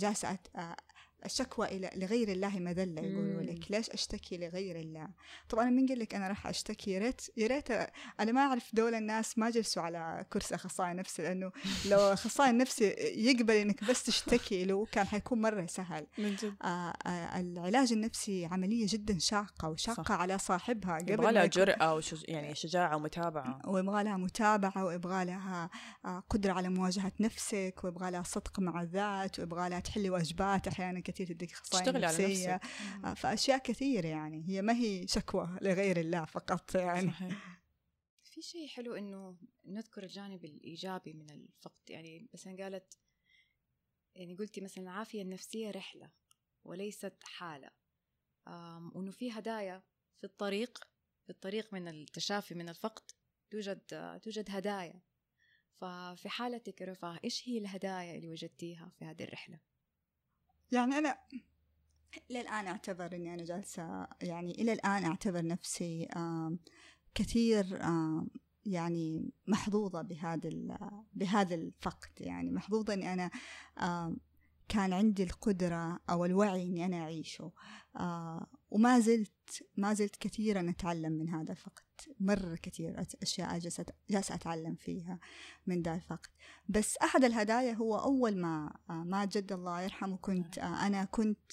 آه، 0.55 0.75
الشكوى 1.25 1.67
إلى 1.67 1.91
لغير 1.95 2.31
الله 2.31 2.59
مذلة 2.59 3.01
يقولوا. 3.01 3.41
لك. 3.41 3.71
ليش 3.71 3.89
أشتكي 3.89 4.37
لغير 4.37 4.75
الله؟ 4.79 5.07
طبعا 5.49 5.69
من 5.69 5.87
قال 5.87 5.99
لك 5.99 6.15
أنا 6.15 6.27
راح 6.27 6.47
أشتكي؟ 6.47 6.91
يا 6.91 6.99
ريت 6.99 7.21
يا 7.37 7.47
ريت 7.47 7.71
أنا 8.19 8.31
ما 8.31 8.41
أعرف 8.41 8.69
دول 8.73 8.95
الناس 8.95 9.37
ما 9.37 9.49
جلسوا 9.49 9.83
على 9.83 10.25
كرسي 10.33 10.55
أخصائي 10.55 10.93
نفسي 10.93 11.21
لأنه 11.21 11.51
لو 11.91 11.99
أخصائي 11.99 12.49
النفسي 12.49 12.95
يقبل 13.15 13.53
إنك 13.53 13.83
بس 13.83 14.03
تشتكي 14.03 14.65
له 14.65 14.85
كان 14.91 15.07
حيكون 15.07 15.41
مرة 15.41 15.65
سهل. 15.65 16.07
من 16.17 16.35
جد. 16.35 16.53
آه 16.61 16.93
آه 17.05 17.39
العلاج 17.39 17.93
النفسي 17.93 18.45
عملية 18.45 18.85
جدا 18.89 19.19
شاقة 19.19 19.69
وشاقة 19.69 20.03
صح. 20.03 20.11
على 20.11 20.37
صاحبها. 20.37 20.97
قبل 20.97 21.11
يبغى 21.11 21.31
لها 21.31 21.45
جرأة 21.45 21.95
وشج... 21.95 22.23
يعني 22.27 22.55
شجاعة 22.55 22.95
ومتابعة. 22.95 23.61
ويبغى 23.65 24.03
لها 24.03 24.17
متابعة 24.17 24.85
ويبغى 24.85 25.25
لها 25.25 25.69
آه، 26.05 26.23
قدرة 26.29 26.53
على 26.53 26.69
مواجهة 26.69 27.11
نفسك 27.19 27.73
ويبغى 27.83 28.11
لها 28.11 28.23
صدق 28.23 28.59
مع 28.59 28.81
الذات 28.81 29.39
ويبغى 29.39 29.69
لها 29.69 29.79
تحلي 29.79 30.09
واجبات 30.09 30.67
أحيانا 30.67 30.99
كثير 31.07 31.27
تديك 31.27 31.51
أخصائية 31.51 31.83
تشتغلي 31.83 32.05
على 32.05 32.17
نفسية. 32.17 32.55
نفسك. 32.55 33.05
آه، 33.05 33.13
فأشياء 33.13 33.57
كثير 33.57 34.05
يعني. 34.05 34.49
هي 34.49 34.61
ما 34.61 34.73
هي 34.73 35.07
شكوى 35.07 35.57
لغير 35.61 35.99
الله 35.99 36.25
فقط 36.25 36.75
يعني. 36.75 37.11
صحيح. 37.11 37.59
في 38.31 38.41
شيء 38.41 38.67
حلو 38.67 38.95
إنه 38.95 39.37
نذكر 39.65 40.03
الجانب 40.03 40.45
الإيجابي 40.45 41.13
من 41.13 41.29
الفقد. 41.29 41.89
يعني 41.89 42.29
مثلا 42.33 42.63
قالت 42.63 42.97
يعني 44.15 44.35
قلتي 44.35 44.61
مثلا 44.61 44.83
العافية 44.83 45.21
النفسية 45.21 45.71
رحلة 45.71 46.11
وليست 46.65 47.17
حالة. 47.23 47.69
وإنه 48.95 49.11
في 49.11 49.31
هدايا 49.31 49.83
في 50.17 50.23
الطريق 50.23 50.87
في 51.23 51.29
الطريق 51.29 51.73
من 51.73 51.87
التشافي 51.87 52.55
من 52.55 52.69
الفقد 52.69 53.11
توجد 53.49 53.81
آه، 53.93 54.17
توجد 54.17 54.45
هدايا. 54.49 55.01
ففي 55.81 56.29
حالتك 56.29 56.81
رفاه 56.81 57.19
إيش 57.23 57.49
هي 57.49 57.57
الهدايا 57.57 58.15
اللي 58.15 58.29
وجدتيها 58.29 58.91
في 58.99 59.05
هذه 59.05 59.23
الرحلة؟ 59.23 59.59
يعني 60.71 60.97
أنا 60.97 61.17
للآن 62.29 62.67
أعتبر 62.67 63.15
إني 63.15 63.33
أنا 63.33 63.43
جالسة 63.43 64.07
يعني 64.21 64.51
إلى 64.51 64.73
الآن 64.73 65.05
أعتبر 65.05 65.45
نفسي 65.45 66.07
كثير 67.15 67.79
يعني 68.65 69.31
محظوظة 69.47 70.01
بهذا 70.01 70.49
بهذا 71.13 71.55
الفقد. 71.55 72.09
يعني 72.19 72.51
محظوظة 72.51 72.93
إني 72.93 73.13
أنا 73.13 73.31
كان 74.69 74.93
عندي 74.93 75.23
القدرة 75.23 75.99
أو 76.09 76.25
الوعي 76.25 76.63
إني 76.63 76.85
أنا 76.85 76.97
أعيشه. 76.97 77.51
آه، 77.95 78.47
وما 78.69 78.99
زلت 78.99 79.63
ما 79.77 79.93
زلت 79.93 80.15
كثيرا 80.15 80.69
أتعلم 80.69 81.11
من 81.11 81.29
هذا 81.29 81.51
الفقد. 81.51 81.83
مرة 82.19 82.55
كثير 82.55 83.05
أشياء 83.23 83.59
جالسة 83.59 84.35
أتعلم 84.35 84.75
فيها 84.75 85.19
من 85.67 85.81
ذا 85.81 85.95
الفقد. 85.95 86.29
بس 86.69 86.97
أحد 86.97 87.23
الهدايا 87.23 87.73
هو 87.73 87.99
أول 87.99 88.37
ما 88.37 88.73
آه، 88.89 88.93
ما 88.93 89.25
جد 89.25 89.51
الله 89.51 89.81
يرحمه 89.81 90.17
كنت 90.17 90.57
آه، 90.57 90.87
أنا 90.87 91.03
كنت 91.03 91.51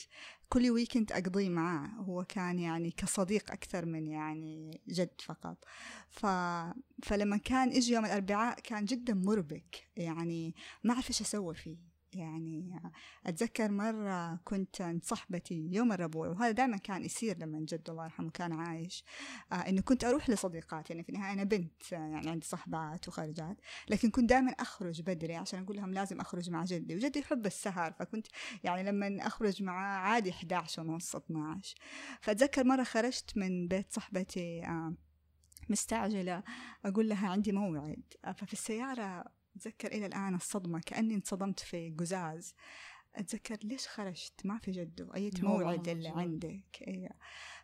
كل 0.49 0.71
ويكند 0.71 1.13
أقضيه 1.13 1.49
معاه 1.49 1.89
هو 1.89 2.25
كان 2.25 2.59
يعني 2.59 2.91
كصديق 2.91 3.53
أكثر 3.53 3.87
من 3.87 4.07
يعني 4.07 4.81
جد 4.89 5.21
فقط. 5.21 5.65
ف... 6.09 6.27
فلما 7.03 7.37
كان 7.37 7.69
إجي 7.69 7.93
يوم 7.95 8.05
الأربعاء 8.05 8.61
كان 8.61 8.85
جدا 8.85 9.15
مربك. 9.15 9.89
يعني 9.97 10.55
ما 10.85 10.95
أعرف 10.95 11.09
إيش 11.09 11.21
أسوي 11.21 11.55
فيه. 11.55 11.94
يعني 12.17 12.81
أتذكر 13.27 13.71
مرة 13.71 14.37
كنت 14.45 14.81
عند 14.81 15.05
صاحبتي 15.05 15.69
يوم 15.73 15.93
الربوع 15.93 16.29
وهذا 16.29 16.51
دائما 16.51 16.77
كان 16.77 17.05
يصير 17.05 17.39
لما 17.39 17.59
جد 17.59 17.91
الله 17.91 18.05
يرحمه 18.05 18.31
كان 18.31 18.53
عايش 18.53 19.05
آه 19.53 19.55
إنه 19.55 19.81
كنت 19.81 20.05
أروح 20.05 20.31
لصديقاتي. 20.31 20.93
يعني 20.93 21.05
في 21.05 21.09
النهاية 21.09 21.33
أنا 21.33 21.45
بنت 21.45 21.93
آه، 21.93 21.97
يعني 21.97 22.31
عندي 22.31 22.47
صحبات 22.47 23.09
وخارجات 23.09 23.57
لكن 23.89 24.11
كنت 24.11 24.31
دائما 24.31 24.51
أخرج 24.51 25.03
بدري 25.03 25.37
عشان 25.37 25.63
أقول 25.63 25.77
لهم 25.77 25.95
لازم 25.95 26.21
أخرج 26.21 26.51
مع 26.51 26.65
جدي 26.65 26.95
وجدي 26.95 27.19
يحب 27.19 27.47
السهر 27.47 27.93
فكنت 27.93 28.27
يعني 28.65 28.83
لما 28.83 29.27
أخرج 29.27 29.63
معاه 29.63 29.99
عادي 29.99 30.31
11 30.31 30.83
ونص 30.83 31.17
12 31.17 31.75
فأتذكر 32.21 32.65
مرة 32.65 32.83
خرجت 32.83 33.37
من 33.37 33.69
بيت 33.69 33.93
صاحبتي 33.93 34.65
آه 34.65 34.95
مستعجلة 35.69 36.43
أقول 36.85 37.09
لها 37.09 37.29
عندي 37.29 37.53
موعد 37.53 38.03
ففي 38.37 38.53
السيارة 38.53 39.25
أتذكر 39.57 39.89
إلى 39.89 40.07
الآن 40.07 40.35
الصدمة 40.35 40.81
كأني 40.81 41.15
انصدمت 41.15 41.61
في 41.61 41.95
قزاز 41.99 42.55
أتذكر 43.15 43.57
ليش 43.65 43.89
خرجت 43.89 44.41
ما 44.45 44.59
في 44.59 44.71
جده 44.71 45.15
أي 45.15 45.31
موعد 45.43 45.89
اللي. 45.89 46.09
عندك 46.09 46.83
إيه. 46.83 47.09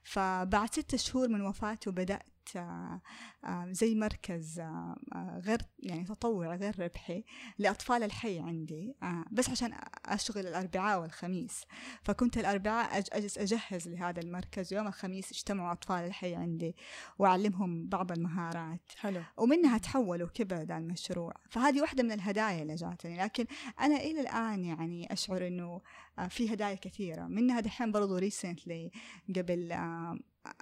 فبعد 0.02 0.72
ستة 0.72 0.96
شهور 0.96 1.28
من 1.28 1.40
وفاته 1.40 1.90
بدأت 1.90 2.22
آه، 2.56 3.00
آه، 3.44 3.66
زي 3.70 3.94
مركز 3.94 4.58
آه، 4.60 4.96
غير 5.44 5.60
يعني 5.78 6.04
تطوعي 6.04 6.56
غير 6.58 6.80
ربحي 6.80 7.24
لأطفال 7.58 8.02
الحي 8.02 8.38
عندي 8.38 8.94
بس 9.30 9.50
عشان 9.50 9.72
أشغل 10.06 10.46
الأربعاء 10.46 11.00
والخميس. 11.00 11.64
فكنت 12.02 12.38
الأربعاء 12.38 13.02
أج- 13.02 13.08
أجلس 13.12 13.38
أجهز 13.38 13.88
لهذا 13.88 14.20
المركز 14.20 14.72
يوم 14.74 14.86
الخميس 14.86 15.30
اجتمعوا 15.32 15.72
أطفال 15.72 16.04
الحي 16.04 16.34
عندي 16.34 16.76
وأعلمهم 17.18 17.88
بعض 17.88 18.12
المهارات. 18.12 18.80
حلو. 18.96 19.22
ومنها 19.36 19.78
تحولوا 19.78 20.28
كبر 20.28 20.76
المشروع. 20.76 21.34
فهذه 21.50 21.80
واحدة 21.80 22.02
من 22.02 22.12
الهدايا 22.12 22.62
اللي 22.62 22.74
جاتني. 22.74 23.16
لكن 23.16 23.46
أنا 23.80 23.96
إلى 23.96 24.20
الآن 24.20 24.64
يعني 24.64 25.12
أشعر 25.12 25.46
أنه 25.46 25.80
في 26.28 26.54
هدايا 26.54 26.74
كثيرة. 26.74 27.26
منها 27.26 27.60
دحين 27.60 27.92
برضو 27.92 28.16
ريسنتلي 28.16 28.90
قبل 29.36 29.72
آه، 29.72 30.18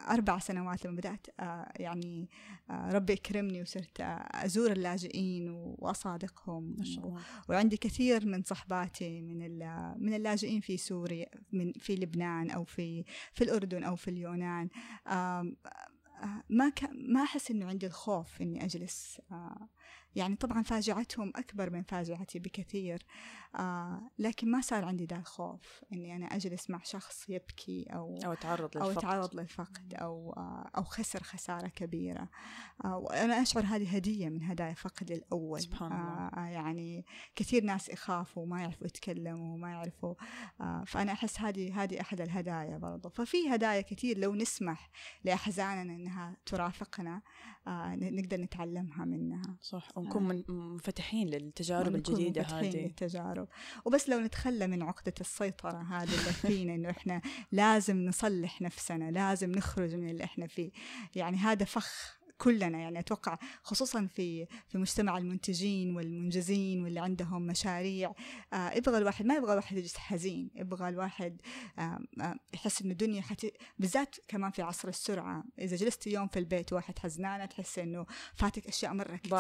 أربع 0.09 0.39
سنوات 0.39 0.85
لما 0.87 0.97
بدأت 0.97 1.27
آه، 1.41 1.73
يعني 1.77 2.29
آه، 2.71 2.93
ربي 2.93 3.13
يكرمني 3.13 3.63
وصرت 3.63 4.01
آه، 4.01 4.05
أزور 4.35 4.73
اللاجئين 4.73 5.51
وأصادقهم 5.51 6.75
ما 6.79 6.85
شاء 6.85 7.05
الله. 7.07 7.21
وعندي 7.49 7.77
كثير 7.77 8.27
من 8.27 8.43
صحباتي 8.43 9.21
من 9.23 9.59
من 10.03 10.15
اللاجئين 10.15 10.61
في 10.61 10.77
سوريا 10.77 11.27
من 11.53 11.73
في 11.73 11.97
لبنان 11.97 12.51
أو 12.51 12.65
في 12.65 13.05
في 13.33 13.45
الأردن 13.45 13.85
أو 13.85 13.97
في 13.97 14.09
اليونان. 14.09 14.69
آه، 15.07 15.53
ما 16.49 16.69
ك- 16.69 16.91
ما 16.95 17.23
أحس 17.23 17.51
إنه 17.51 17.67
عندي 17.67 17.87
الخوف 17.87 18.43
إني 18.43 18.65
أجلس 18.65 19.21
آه، 19.33 19.69
يعني 20.17 20.37
طبعا 20.37 20.63
فاجعتهم 20.63 21.33
أكبر 21.37 21.71
من 21.71 21.83
فاجعتي 21.83 22.39
بكثير 22.39 23.07
آه، 23.55 24.11
لكن 24.19 24.51
ما 24.51 24.61
صار 24.61 24.85
عندي 24.85 25.05
ذا 25.05 25.17
الخوف 25.17 25.85
إني 25.93 26.17
أنا 26.17 26.27
أجلس 26.27 26.71
مع 26.71 26.81
شخص 26.85 27.29
يبكي 27.29 27.87
أو 27.93 28.19
أو 28.25 28.35
تعرض 28.35 28.77
أو 28.77 28.89
للفقد. 28.89 29.03
تعرض 29.03 29.35
للفقد 29.35 29.95
أو 29.95 30.33
أو 30.77 30.83
خسر 30.85 31.23
خسارة 31.23 31.69
كبيرة. 31.69 32.29
آه، 32.85 32.97
وأنا 32.97 33.43
أشعر 33.43 33.65
هذه 33.65 33.97
هدية 33.97 34.29
من 34.29 34.43
هدايا 34.43 34.75
فقد 34.75 35.11
الأول. 35.11 35.61
سبحان 35.61 35.93
الله. 35.93 36.03
آه، 36.03 36.31
آه، 36.37 36.49
يعني 36.49 37.05
كثير 37.37 37.65
ناس 37.65 37.89
يخافوا 37.89 38.43
وما 38.43 38.61
يعرفوا 38.61 38.87
يتكلموا 38.87 39.55
وما 39.55 39.71
يعرفوا 39.71 40.15
آه، 40.61 40.85
فأنا 40.87 41.13
أحس 41.13 41.41
هذه 41.41 41.83
هذه 41.83 42.01
أحد 42.01 42.21
الهدايا 42.21 42.79
برضو. 42.79 43.09
ففي 43.09 43.55
هدايا 43.55 43.81
كثير 43.81 44.19
لو 44.19 44.35
نسمح 44.35 44.91
لأحزاننا 45.25 45.95
إنها 45.95 46.37
ترافقنا 46.47 47.23
آه، 47.67 47.95
نقدر 47.97 48.37
نتعلمها 48.41 49.05
منها. 49.05 49.57
صح. 49.61 49.78
ونكون 49.97 50.23
من- 50.23 50.45
منفتحين 50.49 51.29
للتجارب 51.29 51.93
منفتحين 51.93 52.35
هذه. 52.45 52.77
للتجارب. 52.85 53.49
وبس 53.85 54.09
لو 54.09 54.19
نتخلى 54.21 54.67
من 54.67 54.83
عقدة 54.83 55.15
السيطرة 55.21 55.83
هذه 55.83 56.03
اللي 56.03 56.33
فينا 56.43 56.75
إنه 56.75 56.91
إحنا 56.91 57.21
لازم 57.53 57.97
نصلح 58.05 58.63
نفسنا 58.63 59.11
لازم 59.11 59.51
نخرج 59.53 59.95
من 59.95 60.09
اللي 60.11 60.25
إحنا 60.25 60.47
فيه. 60.47 60.71
يعني 61.17 61.37
هذا 61.37 61.65
فخ 61.65 62.18
كلنا 62.39 62.79
يعني 62.79 62.99
أتوقع 62.99 63.39
خصوصا 63.63 64.07
في 64.17 64.47
في 64.69 64.79
مجتمع 64.79 65.19
المنتجين 65.19 65.97
والمنجزين 65.97 66.83
واللي 66.85 67.01
عندهم 67.01 67.43
مشاريع 67.47 68.13
آه 68.53 68.71
يبغى 68.71 68.99
الواحد 68.99 69.27
ما 69.27 69.35
يبغى 69.35 69.53
الواحد 69.53 69.77
يجلس 69.77 69.97
حزين 69.97 70.51
يبغى 70.55 70.89
الواحد 70.89 71.41
يحس 72.55 72.83
انه 72.83 72.93
الدنيا 72.93 73.23
حت... 73.23 73.47
بالذات 73.79 74.17
كمان 74.29 74.51
في 74.51 74.63
عصر 74.63 74.89
السرعة. 74.89 75.45
إذا 75.59 75.77
جلست 75.77 76.07
يوم 76.07 76.29
في 76.29 76.39
البيت 76.39 76.73
واحد 76.73 76.99
حزنانه 76.99 77.45
تحس 77.47 77.79
إنه 77.79 78.07
فاتك 78.35 78.67
أشياء 78.67 78.93
مرة 78.95 79.17
كثير 79.17 79.31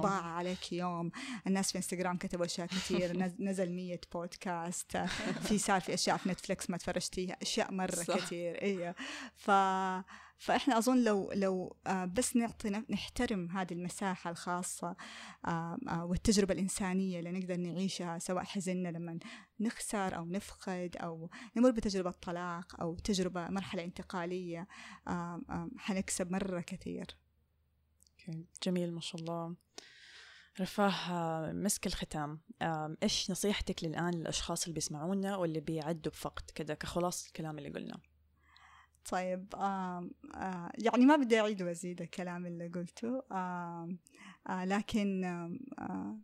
ضاع 0.00 0.22
عليك 0.22 0.72
يوم. 0.72 1.10
الناس 1.46 1.72
في 1.72 1.78
إنستغرام 1.78 2.16
كتبوا 2.16 2.44
أشياء 2.44 2.66
كثير 2.66 3.12
نز- 3.28 3.40
نزل 3.40 3.70
مية 3.72 4.00
بودكاست 4.12 4.96
في 5.42 5.58
صار 5.58 5.80
في 5.80 5.94
أشياء 5.94 6.16
في 6.16 6.28
نتفلكس 6.28 6.70
ما 6.70 6.76
تفرجتيها 6.76 7.36
أشياء 7.42 7.72
مرة 7.72 7.90
صح. 7.94 8.16
كثير 8.16 8.62
أيوه 8.62 8.94
ف 9.36 9.50
فإحنا 10.38 10.78
أظن 10.78 11.04
لو 11.04 11.32
لو 11.32 11.76
آه، 11.86 12.04
بس 12.04 12.36
نعطي 12.36 12.70
نحترم 12.70 13.50
هذه 13.50 13.72
المساحة 13.72 14.30
الخاصة 14.30 14.96
آه، 15.46 15.78
آه، 15.88 16.04
والتجربة 16.04 16.54
الإنسانية 16.54 17.18
اللي 17.18 17.32
نقدر 17.32 17.56
نعيشها 17.56 18.18
سواء 18.18 18.44
حزننا 18.44 18.88
لما 18.88 19.18
نخسر 19.60 20.16
أو 20.16 20.26
نفقد 20.26 20.96
أو 21.00 21.30
نمر 21.56 21.70
بتجربة 21.70 22.10
طلاق 22.10 22.80
أو 22.80 22.96
تجربة 22.96 23.48
مرحلة 23.48 23.84
انتقالية 23.84 24.68
حنكسب 25.76 26.32
مرة 26.32 26.60
كثير. 26.60 27.06
جميل 28.62 28.94
ما 28.94 29.00
شاء 29.00 29.20
الله. 29.20 29.56
رفاه 30.60 31.52
مسك 31.52 31.86
الختام. 31.86 32.40
إيش 33.02 33.30
نصيحتك 33.30 33.84
للآن 33.84 34.14
للأشخاص 34.14 34.62
اللي 34.62 34.74
بيسمعونا 34.74 35.36
واللي 35.36 35.60
بيعدوا 35.60 36.12
بفقد 36.12 36.50
كذا 36.54 36.74
كخلاص 36.74 37.26
الكلام 37.26 37.58
اللي 37.58 37.70
قلناه؟ 37.70 38.00
طيب 39.10 39.54
آه 39.54 40.10
آه 40.34 40.72
يعني 40.78 41.06
ما 41.06 41.16
بدي 41.16 41.40
أعيد 41.40 41.62
وأزيد 41.62 42.02
الكلام 42.02 42.46
اللي 42.46 42.68
قلته 42.68 43.22
آه 43.32 43.88
آه 44.48 44.64
لكن 44.64 45.24
آه 45.78 46.18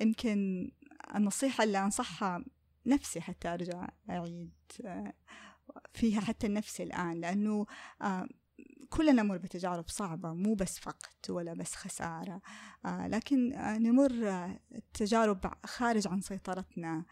يمكن 0.00 0.70
النصيحة 1.16 1.64
اللي 1.64 1.78
أنصحها 1.78 2.44
نفسي 2.86 3.20
حتى 3.20 3.48
أرجع 3.48 3.88
أعيد 4.10 4.52
آه 4.84 5.12
فيها 5.94 6.20
حتى 6.20 6.48
نفسي 6.48 6.82
الآن 6.82 7.20
لأنه 7.20 7.66
آه 8.02 8.28
كلنا 8.90 9.22
نمر 9.22 9.36
بتجارب 9.38 9.88
صعبة 9.88 10.32
مو 10.32 10.54
بس 10.54 10.78
فقد 10.78 11.30
ولا 11.30 11.54
بس 11.54 11.74
خسارة. 11.74 12.40
آه 12.84 13.08
لكن 13.08 13.52
آه 13.52 13.78
نمر 13.78 14.28
آه 14.28 14.60
تجارب 14.94 15.52
خارج 15.66 16.08
عن 16.08 16.20
سيطرتنا 16.20 17.04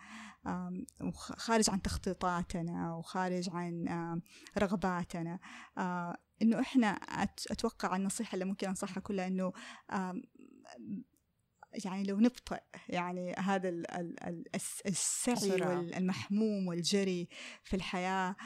وخارج 1.00 1.70
عن 1.70 1.82
تخطيطاتنا 1.82 2.94
وخارج 2.94 3.50
عن 3.52 3.84
رغباتنا. 4.58 5.38
إنه 6.42 6.60
إحنا 6.60 6.88
أتوقع 7.50 7.96
النصيحة 7.96 8.34
اللي 8.34 8.44
ممكن 8.44 8.68
أنصحها 8.68 9.00
كلها 9.00 9.26
إنه 9.26 9.52
يعني 11.84 12.02
لو 12.02 12.20
نبطئ 12.20 12.60
يعني 12.88 13.32
هذا 13.32 13.68
السعي 14.86 15.50
والمحموم 15.50 16.68
والجري 16.68 17.28
في 17.64 17.76
الحياة 17.76 18.36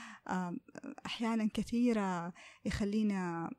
أحيانا 1.06 1.48
كثيرة 1.54 2.32
يخلينا 2.64 3.50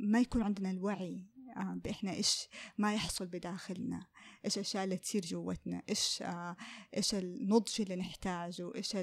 ما 0.00 0.20
يكون 0.20 0.42
عندنا 0.42 0.70
الوعي 0.70 1.26
بإحنا 1.56 2.12
إيش 2.12 2.48
ما 2.78 2.94
يحصل 2.94 3.26
بداخلنا 3.26 4.06
إيش 4.44 4.56
الأشياء 4.56 4.84
اللي 4.84 4.96
تصير 4.96 5.22
جوتنا 5.22 5.82
إيش 5.88 6.22
إيش 6.96 7.14
النضج 7.14 7.80
اللي 7.80 7.96
نحتاجه 7.96 8.72
إيش 8.74 8.96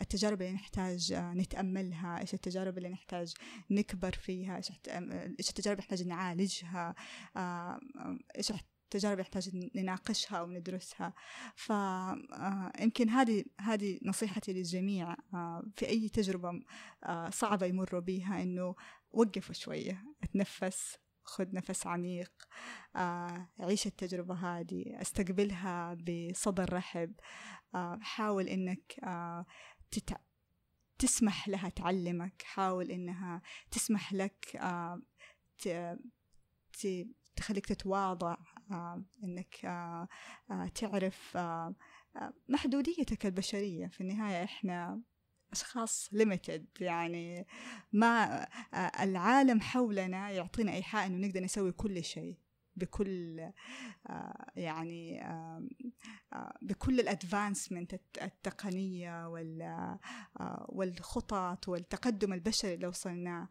التجارب 0.00 0.42
اللي 0.42 0.52
نحتاج 0.52 1.12
نتأملها 1.14 2.20
إيش 2.20 2.34
التجارب 2.34 2.78
اللي 2.78 2.88
نحتاج 2.88 3.34
نكبر 3.70 4.12
فيها 4.12 4.56
إيش 4.56 4.70
التجارب 5.50 5.78
اللي 5.78 5.86
نحتاج 5.86 6.06
نعالجها 6.06 6.94
إيش 8.36 8.52
تجارب 8.90 9.18
يحتاج 9.18 9.50
نناقشها 9.74 10.36
أو 10.38 10.46
ندرسها. 10.46 11.14
فيمكن 11.56 13.08
آه، 13.08 13.22
هذه 13.22 13.44
هذه 13.60 13.98
نصيحتي 14.02 14.52
للجميع. 14.52 15.16
آه، 15.34 15.64
في 15.76 15.88
أي 15.88 16.08
تجربة 16.08 16.60
آه، 17.04 17.30
صعبة 17.30 17.66
يمروا 17.66 18.00
بها 18.00 18.42
إنه 18.42 18.74
وقفوا 19.10 19.54
شوية 19.54 20.04
اتنفس 20.22 20.96
خذ 21.22 21.54
نفس 21.54 21.86
عميق. 21.86 22.32
عيش 23.60 23.86
التجربة 23.86 24.34
هذه 24.34 25.00
استقبلها 25.02 25.94
بصدر 25.94 26.72
رحب. 26.72 27.14
حاول 28.00 28.48
إنك 28.48 29.00
تتع... 29.90 30.16
تسمح 30.98 31.48
لها 31.48 31.68
تعلمك. 31.68 32.42
حاول 32.42 32.90
إنها 32.90 33.42
تسمح 33.70 34.12
لك 34.12 34.60
ت... 35.58 35.68
ت... 36.72 37.06
تخليك 37.36 37.66
تتواضع. 37.66 38.36
إنك 39.24 39.64
آه، 39.64 40.08
آه، 40.50 40.68
تعرف 40.74 41.36
محدوديتك 42.48 43.26
البشرية. 43.26 43.86
في 43.86 44.00
النهاية 44.00 44.44
إحنا 44.44 45.00
أشخاص 45.52 46.08
ليميتد 46.12 46.66
يعني 46.80 47.46
ما 47.92 48.46
العالم 49.00 49.60
حولنا 49.60 50.30
يعطينا 50.30 50.72
إيحاء 50.72 51.06
إنه 51.06 51.26
نقدر 51.26 51.40
نسوي 51.40 51.72
كل 51.72 52.04
شيء. 52.04 52.36
بكل 52.76 53.40
آه، 54.06 54.50
يعني 54.56 55.24
آه، 55.24 55.68
بكل 56.62 57.00
الأدفانسمنت 57.00 58.00
التقنية 58.22 59.26
آه، 59.26 60.66
والخطط 60.68 61.68
والتقدم 61.68 62.32
البشري 62.32 62.74
اللي 62.74 62.86
وصلناه 62.86 63.48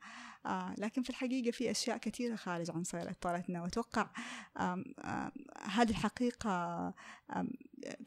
لكن 0.78 1.02
في 1.02 1.10
الحقيقة 1.10 1.52
في 1.52 1.72
أشياء 1.72 1.98
كثيرة 1.98 2.36
خارج 2.36 2.72
عن 2.72 2.84
سيطرتنا 2.84 3.62
وأتوقع 3.62 4.10
هذه 5.62 5.90
الحقيقة 5.90 6.94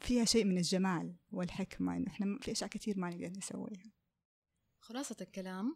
فيها 0.01 0.25
شيء 0.25 0.45
من 0.45 0.57
الجمال 0.57 1.15
والحكمة 1.31 1.97
إنه 1.97 2.07
إحنا 2.07 2.39
في 2.41 2.51
أشياء 2.51 2.69
كثير 2.69 2.99
ما 2.99 3.09
نقدر 3.09 3.29
نسويها. 3.37 3.91
خلاصة 4.79 5.15
الكلام. 5.21 5.75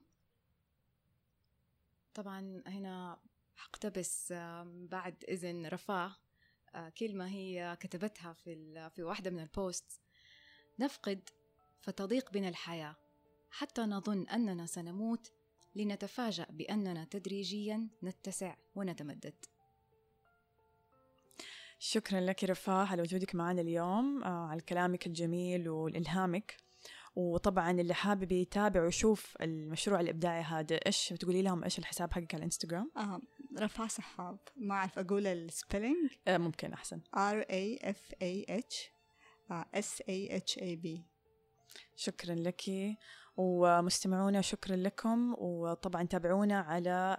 طبعا 2.13 2.63
هنا 2.67 3.19
حقتبس 3.63 4.33
بعد 4.65 5.25
إذن 5.29 5.65
رفاه 5.65 6.15
آه، 6.75 6.89
كلمة 6.89 7.27
هي 7.27 7.77
كتبتها 7.79 8.33
في 8.33 8.89
في 8.95 9.03
واحدة 9.03 9.31
من 9.31 9.39
البوست 9.39 10.01
نفقد 10.79 11.29
فتضيق 11.81 12.31
بنا 12.31 12.49
الحياة 12.49 12.95
حتى 13.51 13.81
نظن 13.81 14.27
أننا 14.27 14.65
سنموت 14.65 15.31
لنتفاجأ 15.75 16.47
بأننا 16.49 17.03
تدريجيا 17.05 17.89
نتسع 18.03 18.55
ونتمدد. 18.75 19.45
شكرا 21.79 22.19
لك 22.19 22.43
رفاه 22.43 22.85
على 22.85 23.01
وجودك 23.01 23.35
معنا 23.35 23.61
اليوم 23.61 24.23
آه، 24.23 24.47
على 24.47 24.61
كلامك 24.61 25.07
الجميل 25.07 25.69
والإلهامك. 25.69 26.57
وطبعا 27.15 27.71
اللي 27.71 27.93
حابب 27.93 28.31
يتابع 28.31 28.83
ويشوف 28.83 29.37
المشروع 29.41 29.99
الإبداعي 29.99 30.41
هذا 30.41 30.75
إيش 30.75 31.13
بتقولي 31.13 31.41
لهم؟ 31.41 31.63
إيش 31.63 31.79
الحساب 31.79 32.13
حقك 32.13 32.33
على 32.33 32.39
الانستغرام؟ 32.39 32.91
آه 32.97 33.21
رفع 33.59 33.87
سحاب 33.87 34.39
ما 34.55 34.75
أعرف 34.75 34.99
أقول 34.99 35.27
السبيلنج 35.27 36.11
آه 36.27 36.37
ممكن 36.37 36.73
أحسن. 36.73 37.01
R 37.15 37.43
A 37.43 37.85
F 37.85 38.15
A 38.23 38.61
H 38.61 38.93
S 39.75 40.01
A 40.09 40.41
H 40.41 40.59
A 40.59 40.85
B. 40.85 40.87
شكرا 41.95 42.35
لك. 42.35 42.61
ومستمعونا 43.37 44.41
شكرا 44.41 44.75
لكم. 44.75 45.35
وطبعا 45.37 46.03
تابعونا 46.03 46.59
على 46.59 47.17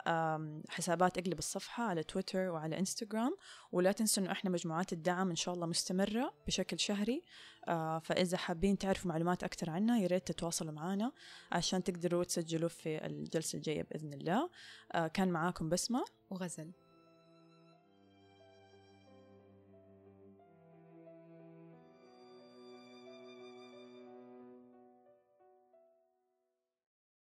حسابات 0.68 1.18
إقلب 1.18 1.38
الصفحة 1.38 1.85
على 1.85 2.03
تويتر 2.03 2.38
وعلى 2.38 2.79
إنستغرام. 2.79 3.37
ولا 3.72 3.92
تنسوا 3.92 4.22
إنه 4.22 4.33
إحنا 4.33 4.50
مجموعات 4.50 4.92
الدعم 4.92 5.31
إن 5.31 5.37
شاء 5.37 5.55
الله 5.55 5.66
مستمرة 5.66 6.35
بشكل 6.46 6.79
شهري. 6.79 7.24
آه، 7.68 7.98
فإذا 7.98 8.37
حابين 8.37 8.79
تعرفوا 8.79 9.11
معلومات 9.11 9.44
أكثر 9.44 9.70
عنها 9.70 9.98
يا 9.98 10.07
ريت 10.07 10.27
تتواصلوا 10.27 10.72
معنا 10.72 11.12
عشان 11.53 11.85
تقدروا 11.85 12.24
تسجلوا 12.24 12.68
في 12.68 13.07
الجلسة 13.07 13.57
الجاية 13.57 13.83
بإذن 13.83 14.12
الله. 14.12 14.50
آه، 14.92 15.07
كان 15.07 15.29
معاكم 15.29 15.68
بسمة. 15.68 16.05
وغزل. 16.31 16.83